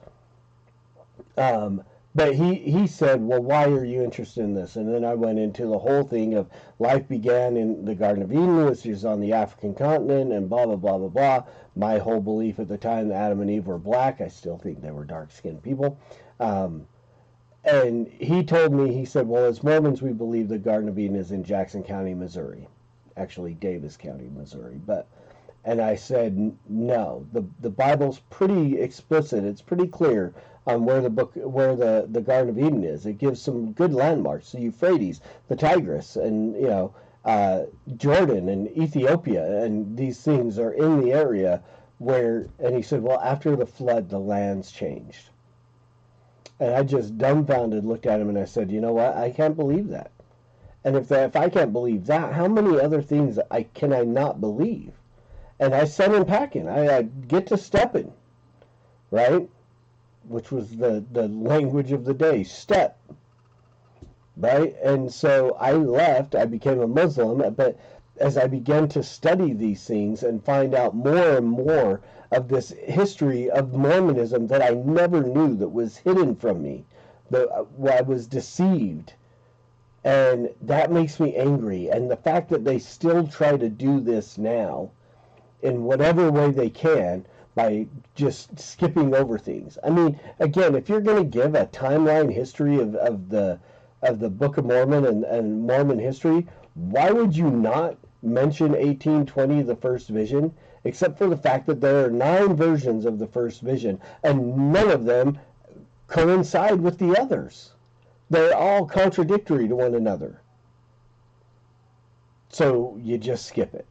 Um, 1.37 1.83
but 2.15 2.35
he, 2.35 2.55
he 2.55 2.87
said, 2.87 3.21
Well, 3.21 3.43
why 3.43 3.67
are 3.67 3.85
you 3.85 4.03
interested 4.03 4.43
in 4.43 4.55
this? 4.55 4.77
And 4.77 4.93
then 4.93 5.05
I 5.05 5.15
went 5.15 5.39
into 5.39 5.67
the 5.67 5.79
whole 5.79 6.03
thing 6.03 6.35
of 6.35 6.51
life 6.79 7.07
began 7.07 7.57
in 7.57 7.85
the 7.85 7.95
Garden 7.95 8.23
of 8.23 8.33
Eden, 8.33 8.65
which 8.65 8.85
is 8.85 9.05
on 9.05 9.21
the 9.21 9.33
African 9.33 9.75
continent, 9.75 10.33
and 10.33 10.49
blah, 10.49 10.67
blah, 10.67 10.77
blah, 10.77 10.99
blah, 10.99 11.09
blah. 11.09 11.45
My 11.77 11.99
whole 11.99 12.21
belief 12.21 12.59
at 12.59 12.69
the 12.69 12.77
time 12.77 13.09
that 13.09 13.15
Adam 13.15 13.41
and 13.41 13.51
Eve 13.51 13.69
were 13.69 13.79
black, 13.79 14.21
I 14.21 14.29
still 14.29 14.59
think 14.59 14.83
they 14.83 14.91
were 14.91 15.05
dark 15.05 15.31
skinned 15.31 15.63
people. 15.63 15.99
Um, 16.41 16.87
and 17.65 18.09
he 18.09 18.43
told 18.43 18.73
me, 18.73 18.93
he 18.93 19.05
said, 19.05 19.29
Well, 19.29 19.45
as 19.45 19.63
Mormons, 19.63 20.03
we 20.03 20.13
believe 20.13 20.49
the 20.49 20.59
Garden 20.59 20.89
of 20.89 20.99
Eden 20.99 21.17
is 21.17 21.31
in 21.31 21.45
Jackson 21.45 21.83
County, 21.83 22.15
Missouri. 22.15 22.67
Actually, 23.17 23.55
Daviess 23.55 23.99
County, 23.99 24.29
Missouri. 24.35 24.81
But 24.85 25.07
And 25.65 25.81
I 25.81 25.95
said, 25.95 26.57
no. 26.69 27.27
The 27.33 27.45
the 27.61 27.71
Bible's 27.71 28.21
pretty 28.31 28.79
explicit. 28.81 29.45
It's 29.45 29.63
pretty 29.63 29.87
clear 29.87 30.33
on 30.67 30.85
where 30.85 31.01
the 31.01 31.11
book, 31.11 31.33
where 31.35 31.77
the 31.77 32.07
the 32.11 32.21
Garden 32.21 32.51
of 32.51 32.59
Eden 32.59 32.85
is. 32.85 33.07
It 33.07 33.19
gives 33.19 33.43
some 33.43 33.73
good 33.73 33.93
landmarks: 33.93 34.53
the 34.53 34.61
Euphrates, 34.61 35.21
the 35.49 35.57
Tigris, 35.57 36.17
and 36.17 36.55
you 36.55 36.69
know 36.69 36.95
uh, 37.25 37.65
Jordan 37.97 38.49
and 38.49 38.69
Ethiopia, 38.77 39.63
and 39.63 39.97
these 39.97 40.23
things 40.23 40.59
are 40.59 40.73
in 40.73 41.01
the 41.01 41.13
area 41.13 41.63
where. 41.99 42.49
And 42.59 42.75
he 42.75 42.83
said, 42.83 43.03
well, 43.03 43.21
after 43.21 43.57
the 43.57 43.67
flood, 43.67 44.09
the 44.09 44.19
lands 44.19 44.71
changed. 44.73 45.29
And 46.59 46.75
I 46.75 46.83
just 46.83 47.17
dumbfounded 47.17 47.87
looked 47.87 48.07
at 48.07 48.21
him 48.21 48.29
and 48.29 48.39
I 48.39 48.45
said, 48.45 48.71
you 48.71 48.81
know 48.83 48.93
what? 48.93 49.17
I 49.17 49.31
can't 49.31 49.57
believe 49.57 49.89
that. 49.89 50.11
And 50.85 50.97
if 50.97 51.11
if 51.11 51.37
I 51.37 51.49
can't 51.49 51.73
believe 51.73 52.07
that, 52.07 52.35
how 52.35 52.49
many 52.49 52.79
other 52.79 53.03
things 53.03 53.39
I 53.51 53.63
can 53.63 53.93
I 53.93 54.03
not 54.05 54.41
believe? 54.41 54.93
And 55.61 55.75
I 55.75 55.85
set 55.85 56.13
in 56.15 56.25
packing. 56.25 56.69
I, 56.69 56.97
I 56.97 57.03
get 57.03 57.47
to 57.49 57.57
stepping, 57.57 58.13
right? 59.13 59.49
Which 60.27 60.51
was 60.51 60.77
the 60.77 61.05
the 61.13 61.29
language 61.29 61.93
of 61.93 62.05
the 62.05 62.15
day, 62.15 62.43
step. 62.43 62.99
Right? 64.37 64.75
And 64.83 65.13
so 65.13 65.57
I 65.61 65.73
left. 65.73 66.35
I 66.35 66.47
became 66.47 66.81
a 66.81 66.89
Muslim, 66.89 67.55
but 67.55 67.79
as 68.19 68.37
I 68.37 68.47
began 68.47 68.89
to 68.89 69.03
study 69.03 69.53
these 69.53 69.85
things 69.85 70.23
and 70.23 70.43
find 70.43 70.75
out 70.75 70.97
more 70.97 71.37
and 71.37 71.47
more 71.47 72.01
of 72.33 72.49
this 72.49 72.71
history 72.71 73.51
of 73.51 73.75
Mormonism 73.75 74.47
that 74.47 74.63
I 74.63 74.71
never 74.71 75.23
knew 75.23 75.55
that 75.57 75.69
was 75.69 75.99
hidden 75.99 76.37
from 76.37 76.63
me, 76.63 76.85
that 77.31 77.49
uh, 77.51 77.65
I 77.87 78.01
was 78.01 78.27
deceived 78.27 79.13
and 80.05 80.49
that 80.63 80.91
makes 80.91 81.21
me 81.21 81.37
angry. 81.37 81.89
And 81.91 82.11
the 82.11 82.17
fact 82.17 82.49
that 82.49 82.65
they 82.65 82.79
still 82.79 83.27
try 83.27 83.57
to 83.57 83.69
do 83.69 84.01
this 84.01 84.39
now, 84.39 84.91
in 85.63 85.85
whatever 85.85 86.31
way 86.31 86.51
they 86.51 86.71
can, 86.71 87.25
by 87.55 87.87
just 88.15 88.59
skipping 88.59 89.15
over 89.15 89.39
things. 89.39 89.77
I 89.85 89.91
mean, 89.91 90.19
again, 90.39 90.75
if 90.75 90.89
you're 90.89 91.01
going 91.01 91.23
to 91.23 91.39
give 91.39 91.55
a 91.55 91.67
timeline 91.67 92.33
history 92.33 92.79
of, 92.81 92.95
of 92.95 93.29
the 93.29 93.59
of 94.03 94.19
the 94.19 94.31
Book 94.31 94.57
of 94.57 94.65
Mormon 94.65 95.05
and, 95.05 95.25
and 95.25 95.67
Mormon 95.67 95.99
history, 95.99 96.47
why 96.75 97.11
would 97.11 97.37
you 97.37 97.51
not 97.51 97.99
mention 98.23 98.73
1820, 98.73 99.63
the 99.63 99.77
first 99.77 100.09
vision, 100.09 100.55
except 100.85 101.19
for 101.19 101.29
the 101.29 101.37
fact 101.37 101.67
that 101.67 101.83
there 101.83 102.07
are 102.07 102.11
nine 102.11 102.57
versions 102.57 103.05
of 103.05 103.19
the 103.19 103.27
first 103.27 103.61
vision, 103.61 104.01
and 104.23 104.73
none 104.73 104.91
of 104.91 105.05
them 105.05 105.39
coincide 106.07 106.81
with 106.81 106.99
the 106.99 107.15
others? 107.21 107.73
They're 108.31 108.57
all 108.57 108.87
contradictory 108.87 109.69
to 109.69 109.77
one 109.77 109.95
another. 109.95 110.41
So 112.49 112.99
you 113.03 113.19
just 113.19 113.45
skip 113.47 113.75
it. 113.75 113.87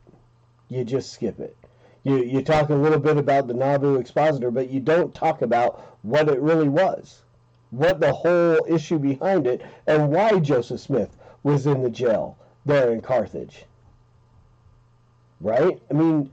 You 0.69 0.84
just 0.84 1.12
skip 1.12 1.39
it. 1.39 1.58
You, 2.03 2.23
you 2.23 2.41
talk 2.41 2.69
a 2.69 2.75
little 2.75 2.99
bit 2.99 3.17
about 3.17 3.47
the 3.47 3.53
Nauvoo 3.53 3.97
expositor, 3.97 4.51
but 4.51 4.69
you 4.69 4.79
don't 4.79 5.13
talk 5.13 5.41
about 5.41 5.97
what 6.03 6.29
it 6.29 6.39
really 6.39 6.69
was, 6.69 7.23
what 7.71 7.99
the 7.99 8.13
whole 8.13 8.60
issue 8.67 8.99
behind 8.99 9.47
it, 9.47 9.62
and 9.86 10.10
why 10.10 10.39
Joseph 10.39 10.79
Smith 10.79 11.17
was 11.43 11.65
in 11.65 11.84
the 11.84 11.89
jail 11.89 12.38
there 12.65 12.91
in 12.91 13.01
Carthage. 13.01 13.65
Right? 15.41 15.82
I 15.89 15.93
mean, 15.93 16.32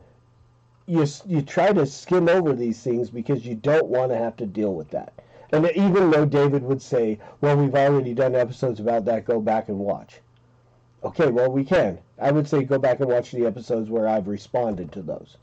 you, 0.87 1.07
you 1.27 1.43
try 1.43 1.73
to 1.73 1.87
skim 1.87 2.29
over 2.29 2.53
these 2.53 2.81
things 2.83 3.11
because 3.11 3.45
you 3.45 3.55
don't 3.55 3.87
want 3.87 4.13
to 4.13 4.19
have 4.19 4.37
to 4.37 4.47
deal 4.47 4.75
with 4.75 4.91
that. 4.91 5.13
And 5.53 5.71
even 5.75 6.11
though 6.11 6.27
David 6.27 6.63
would 6.63 6.83
say, 6.83 7.19
well, 7.41 7.57
we've 7.57 7.75
already 7.75 8.15
done 8.15 8.35
episodes 8.35 8.81
about 8.81 9.05
that, 9.07 9.25
go 9.25 9.41
back 9.41 9.69
and 9.69 9.79
watch. 9.79 10.21
Okay, 11.05 11.29
well, 11.29 11.51
we 11.51 11.65
can. 11.65 11.99
I 12.19 12.33
would 12.33 12.49
say 12.49 12.65
go 12.65 12.79
back 12.79 13.01
and 13.01 13.09
watch 13.09 13.31
the 13.31 13.47
episodes 13.47 13.91
where 13.91 14.09
I've 14.09 14.29
responded 14.29 14.93
to 14.93 15.03
those 15.03 15.37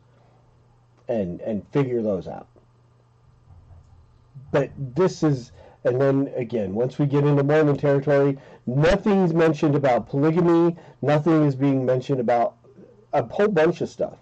and, 1.07 1.39
and 1.41 1.67
figure 1.69 2.01
those 2.01 2.27
out. 2.27 2.47
But 4.51 4.71
this 4.77 5.23
is, 5.23 5.51
and 5.83 6.01
then 6.01 6.31
again, 6.35 6.73
once 6.73 6.97
we 6.97 7.05
get 7.05 7.23
into 7.23 7.43
Mormon 7.43 7.77
territory, 7.77 8.37
nothing's 8.65 9.33
mentioned 9.33 9.75
about 9.75 10.09
polygamy, 10.09 10.75
nothing 11.01 11.45
is 11.45 11.55
being 11.55 11.85
mentioned 11.85 12.19
about 12.19 12.55
a 13.13 13.23
whole 13.23 13.47
bunch 13.47 13.81
of 13.81 13.89
stuff. 13.89 14.17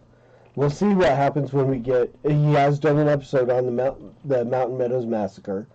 We'll 0.55 0.69
see 0.69 0.93
what 0.93 1.09
happens 1.09 1.53
when 1.53 1.69
we 1.69 1.79
get. 1.79 2.13
He 2.23 2.53
has 2.53 2.77
done 2.77 2.97
an 2.97 3.07
episode 3.07 3.49
on 3.49 3.65
the 3.65 3.71
Mount, 3.71 4.27
the 4.27 4.43
Mountain 4.43 4.77
Meadows 4.77 5.05
massacre, 5.05 5.65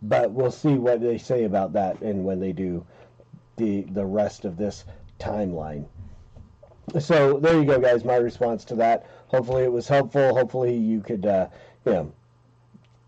but 0.00 0.30
we'll 0.30 0.50
see 0.50 0.74
what 0.74 1.02
they 1.02 1.18
say 1.18 1.44
about 1.44 1.74
that 1.74 2.00
and 2.00 2.24
when 2.24 2.40
they 2.40 2.52
do 2.52 2.84
the 3.56 3.82
the 3.82 4.04
rest 4.04 4.46
of 4.46 4.56
this 4.56 4.84
timeline. 5.22 5.86
So 6.98 7.38
there 7.38 7.58
you 7.58 7.64
go, 7.64 7.78
guys. 7.78 8.04
My 8.04 8.16
response 8.16 8.64
to 8.66 8.74
that. 8.76 9.06
Hopefully 9.28 9.62
it 9.62 9.72
was 9.72 9.88
helpful. 9.88 10.34
Hopefully 10.34 10.76
you 10.76 11.00
could, 11.00 11.24
uh, 11.24 11.48
you 11.86 11.92
know, 11.92 12.12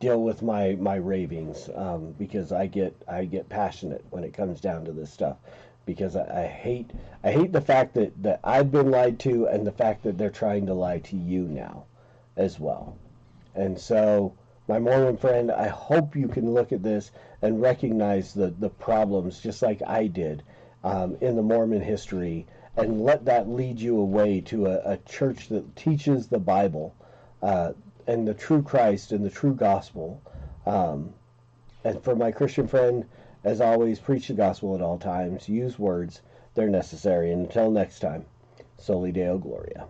deal 0.00 0.22
with 0.22 0.42
my 0.42 0.76
my 0.80 0.96
ravings 0.96 1.68
um, 1.74 2.12
because 2.18 2.52
I 2.52 2.66
get 2.66 2.94
I 3.08 3.24
get 3.24 3.48
passionate 3.48 4.04
when 4.10 4.22
it 4.22 4.32
comes 4.32 4.60
down 4.60 4.84
to 4.84 4.92
this 4.92 5.12
stuff 5.12 5.38
because 5.86 6.16
I, 6.16 6.44
I, 6.44 6.46
hate 6.46 6.90
I 7.22 7.32
hate 7.32 7.52
the 7.52 7.60
fact 7.60 7.94
that, 7.94 8.22
that 8.22 8.40
I've 8.42 8.70
been 8.70 8.90
lied 8.90 9.18
to 9.20 9.46
and 9.46 9.66
the 9.66 9.72
fact 9.72 10.02
that 10.04 10.16
they're 10.16 10.30
trying 10.30 10.66
to 10.66 10.74
lie 10.74 11.00
to 11.00 11.16
you 11.16 11.42
now 11.42 11.84
as 12.36 12.58
well. 12.58 12.96
And 13.54 13.78
so 13.78 14.34
my 14.66 14.78
Mormon 14.78 15.16
friend, 15.16 15.50
I 15.50 15.68
hope 15.68 16.16
you 16.16 16.28
can 16.28 16.52
look 16.54 16.72
at 16.72 16.82
this 16.82 17.10
and 17.42 17.60
recognize 17.60 18.32
the, 18.32 18.54
the 18.58 18.70
problems 18.70 19.40
just 19.40 19.62
like 19.62 19.82
I 19.86 20.06
did 20.06 20.42
um, 20.84 21.16
in 21.20 21.34
the 21.34 21.42
Mormon 21.42 21.80
history 21.80 22.46
and 22.76 23.00
let 23.00 23.24
that 23.24 23.48
lead 23.48 23.80
you 23.80 23.98
away 23.98 24.40
to 24.42 24.66
a, 24.66 24.92
a 24.92 24.96
church 24.98 25.48
that 25.48 25.74
teaches 25.74 26.28
the 26.28 26.38
Bible 26.38 26.94
uh, 27.42 27.72
and 28.06 28.28
the 28.28 28.34
true 28.34 28.62
Christ 28.62 29.12
and 29.12 29.24
the 29.24 29.30
true 29.30 29.54
gospel. 29.54 30.22
Um, 30.66 31.12
and 31.84 32.02
for 32.02 32.14
my 32.14 32.30
Christian 32.30 32.66
friend, 32.66 33.04
as 33.44 33.60
always, 33.60 33.98
preach 33.98 34.28
the 34.28 34.34
gospel 34.34 34.74
at 34.74 34.80
all 34.80 34.98
times. 34.98 35.48
Use 35.48 35.78
words, 35.78 36.22
they're 36.54 36.68
necessary. 36.68 37.32
And 37.32 37.46
until 37.46 37.70
next 37.70 38.00
time, 38.00 38.24
Soli 38.78 39.12
Deo 39.12 39.38
Gloria. 39.38 39.86